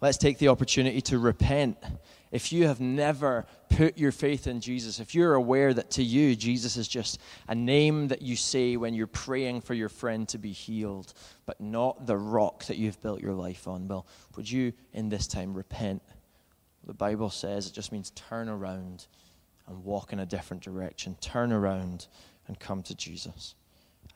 Let's 0.00 0.18
take 0.18 0.38
the 0.38 0.48
opportunity 0.48 1.00
to 1.02 1.18
repent 1.18 1.76
if 2.30 2.52
you 2.52 2.68
have 2.68 2.80
never 2.80 3.46
put 3.70 3.98
your 3.98 4.12
faith 4.12 4.46
in 4.46 4.60
Jesus, 4.60 5.00
if 5.00 5.14
you're 5.14 5.34
aware 5.34 5.74
that 5.74 5.90
to 5.92 6.02
you, 6.02 6.36
Jesus 6.36 6.76
is 6.76 6.86
just 6.86 7.18
a 7.48 7.54
name 7.54 8.08
that 8.08 8.22
you 8.22 8.36
say 8.36 8.76
when 8.76 8.94
you're 8.94 9.08
praying 9.08 9.62
for 9.62 9.74
your 9.74 9.88
friend 9.88 10.28
to 10.28 10.38
be 10.38 10.52
healed, 10.52 11.12
but 11.44 11.60
not 11.60 12.06
the 12.06 12.16
rock 12.16 12.64
that 12.66 12.76
you've 12.76 13.00
built 13.02 13.20
your 13.20 13.34
life 13.34 13.66
on, 13.66 13.88
well, 13.88 14.06
would 14.36 14.50
you 14.50 14.72
in 14.92 15.08
this 15.08 15.26
time 15.26 15.54
repent? 15.54 16.02
The 16.86 16.94
Bible 16.94 17.30
says 17.30 17.66
it 17.66 17.72
just 17.72 17.92
means 17.92 18.10
turn 18.10 18.48
around 18.48 19.06
and 19.66 19.84
walk 19.84 20.12
in 20.12 20.20
a 20.20 20.26
different 20.26 20.62
direction. 20.62 21.16
Turn 21.20 21.52
around 21.52 22.06
and 22.50 22.58
come 22.58 22.82
to 22.82 22.96
Jesus. 22.96 23.54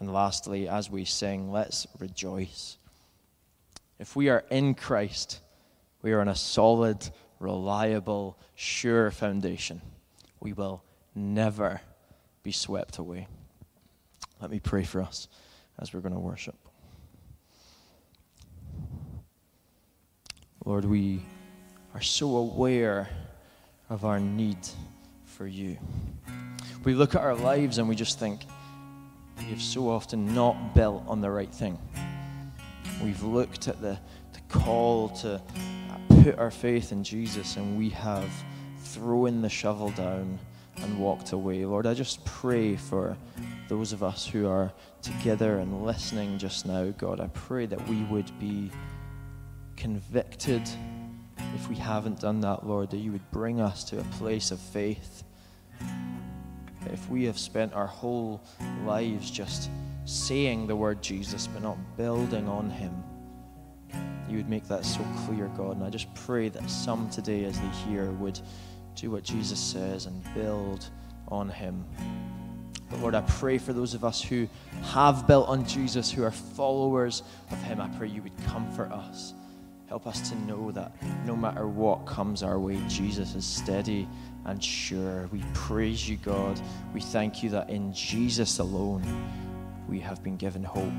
And 0.01 0.13
lastly, 0.13 0.67
as 0.69 0.91
we 0.91 1.05
sing, 1.05 1.53
let's 1.53 1.87
rejoice. 2.01 2.79
If 4.01 4.17
we 4.17 4.29
are 4.29 4.45
in 4.51 4.75
Christ, 4.75 5.39
we 6.03 6.11
are 6.11 6.21
on 6.21 6.27
a 6.27 6.35
solid 6.35 7.09
reliable, 7.39 8.37
sure 8.57 9.13
foundation. 9.13 9.81
We 10.41 10.53
will 10.53 10.83
never 11.15 11.81
be 12.43 12.51
swept 12.51 12.99
away. 12.99 13.29
Let 14.41 14.51
me 14.51 14.59
pray 14.59 14.83
for 14.83 15.01
us 15.01 15.29
as 15.79 15.95
we're 15.95 16.01
going 16.01 16.15
to 16.15 16.19
worship. 16.19 16.57
Lord, 20.65 20.85
we 20.85 21.23
are 21.95 22.03
so 22.03 22.35
aware 22.35 23.09
of 23.89 24.05
our 24.05 24.19
need 24.19 24.59
for 25.25 25.47
you. 25.47 25.79
We 26.85 26.93
look 26.93 27.15
at 27.15 27.23
our 27.23 27.35
lives 27.35 27.79
and 27.79 27.89
we 27.89 27.97
just 27.97 28.19
think, 28.19 28.43
we 29.39 29.45
have 29.45 29.63
so 29.63 29.89
often 29.89 30.35
not 30.35 30.75
built 30.75 31.03
on 31.07 31.23
the 31.23 31.31
right 31.31 31.51
thing. 31.51 31.79
We've 33.03 33.23
looked 33.23 33.69
at 33.69 33.81
the, 33.81 33.99
the 34.35 34.41
call 34.49 35.09
to 35.21 35.41
put 36.23 36.39
our 36.39 36.51
faith 36.51 36.93
in 36.93 37.03
Jesus 37.03 37.57
and 37.57 37.79
we 37.79 37.89
have 37.91 38.31
thrown 38.81 39.41
the 39.41 39.49
shovel 39.49 39.91
down 39.91 40.39
and 40.77 40.99
walked 40.99 41.33
away. 41.33 41.65
Lord, 41.65 41.87
I 41.87 41.95
just 41.95 42.23
pray 42.27 42.77
for 42.77 43.17
those 43.69 43.95
of 43.95 44.03
us 44.03 44.27
who 44.27 44.47
are 44.47 44.71
together 45.01 45.59
and 45.61 45.85
listening 45.85 46.37
just 46.37 46.67
now, 46.67 46.91
God. 46.99 47.19
I 47.19 47.29
pray 47.29 47.65
that 47.65 47.89
we 47.89 48.03
would 48.05 48.31
be 48.39 48.71
convicted 49.77 50.69
if 51.55 51.69
we 51.69 51.77
haven't 51.77 52.21
done 52.21 52.41
that, 52.41 52.67
Lord, 52.67 52.91
that 52.91 52.99
you 52.99 53.13
would 53.13 53.31
bring 53.31 53.61
us 53.61 53.85
to 53.85 54.01
a 54.01 54.05
place 54.05 54.51
of 54.51 54.61
faith. 54.61 55.25
If 56.93 57.09
we 57.09 57.25
have 57.25 57.39
spent 57.39 57.73
our 57.73 57.87
whole 57.87 58.43
lives 58.85 59.31
just 59.31 59.71
saying 60.05 60.67
the 60.67 60.77
word 60.77 61.03
Jesus 61.03 61.47
but 61.47 61.63
not 61.63 61.79
building 61.97 62.49
on 62.49 62.71
him, 62.71 62.93
you 64.29 64.37
would 64.37 64.49
make 64.49 64.67
that 64.69 64.85
so 64.85 65.01
clear, 65.27 65.49
God. 65.57 65.77
And 65.77 65.85
I 65.85 65.91
just 65.91 66.13
pray 66.15 66.49
that 66.49 66.69
some 66.69 67.09
today, 67.11 67.45
as 67.45 67.59
they 67.61 67.69
hear, 67.89 68.11
would 68.13 68.41
do 68.97 69.11
what 69.11 69.23
Jesus 69.23 69.59
says 69.59 70.07
and 70.07 70.35
build 70.35 70.89
on 71.29 71.49
him. 71.49 71.85
But 72.91 73.01
Lord, 73.01 73.15
I 73.15 73.23
pray 73.23 73.59
for 73.59 73.73
those 73.73 73.95
of 73.95 74.05
us 74.05 74.23
who 74.23 74.49
have 74.83 75.27
built 75.27 75.49
on 75.49 75.67
Jesus, 75.67 76.11
who 76.11 76.23
are 76.23 76.31
followers 76.31 77.23
of 77.51 77.63
him. 77.63 77.81
I 77.81 77.89
pray 77.89 78.09
you 78.09 78.23
would 78.23 78.45
comfort 78.47 78.93
us. 78.93 79.35
Help 79.89 80.07
us 80.07 80.29
to 80.31 80.37
know 80.43 80.71
that 80.73 80.93
no 81.27 81.37
matter 81.37 81.69
what 81.69 82.07
comes 82.07 82.43
our 82.43 82.59
way, 82.59 82.81
Jesus 82.89 83.35
is 83.35 83.45
steady 83.45 84.09
and 84.45 84.63
sure. 84.63 85.29
We 85.33 85.43
praise 85.53 86.09
you, 86.09 86.17
God. 86.17 86.61
We 86.93 87.01
thank 87.01 87.43
you 87.43 87.51
that 87.51 87.71
in 87.71 87.93
Jesus 87.93 88.59
alone 88.59 89.03
we 89.89 90.01
have 90.01 90.23
been 90.23 90.37
given 90.37 90.63
hope 90.63 90.93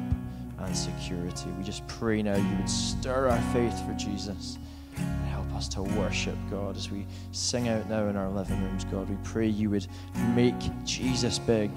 and 0.57 0.75
security. 0.75 1.49
We 1.57 1.63
just 1.63 1.85
pray 1.87 2.21
now 2.21 2.35
you 2.35 2.55
would 2.57 2.69
stir 2.69 3.29
our 3.29 3.41
faith 3.53 3.85
for 3.85 3.93
Jesus 3.93 4.57
and 4.97 5.27
help 5.27 5.51
us 5.53 5.67
to 5.69 5.83
worship 5.83 6.35
God 6.49 6.77
as 6.77 6.89
we 6.89 7.05
sing 7.31 7.67
out 7.67 7.89
now 7.89 8.07
in 8.07 8.15
our 8.15 8.29
living 8.29 8.61
rooms, 8.63 8.85
God. 8.85 9.09
We 9.09 9.17
pray 9.23 9.47
you 9.47 9.69
would 9.69 9.87
make 10.33 10.55
Jesus 10.83 11.39
big 11.39 11.71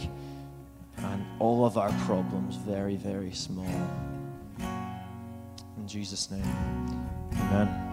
and 0.99 1.25
all 1.39 1.65
of 1.65 1.77
our 1.79 1.93
problems 2.07 2.57
very, 2.57 2.97
very 2.97 3.33
small. 3.33 3.67
In 5.77 5.87
Jesus' 5.87 6.31
name, 6.31 6.43
amen. 7.33 7.88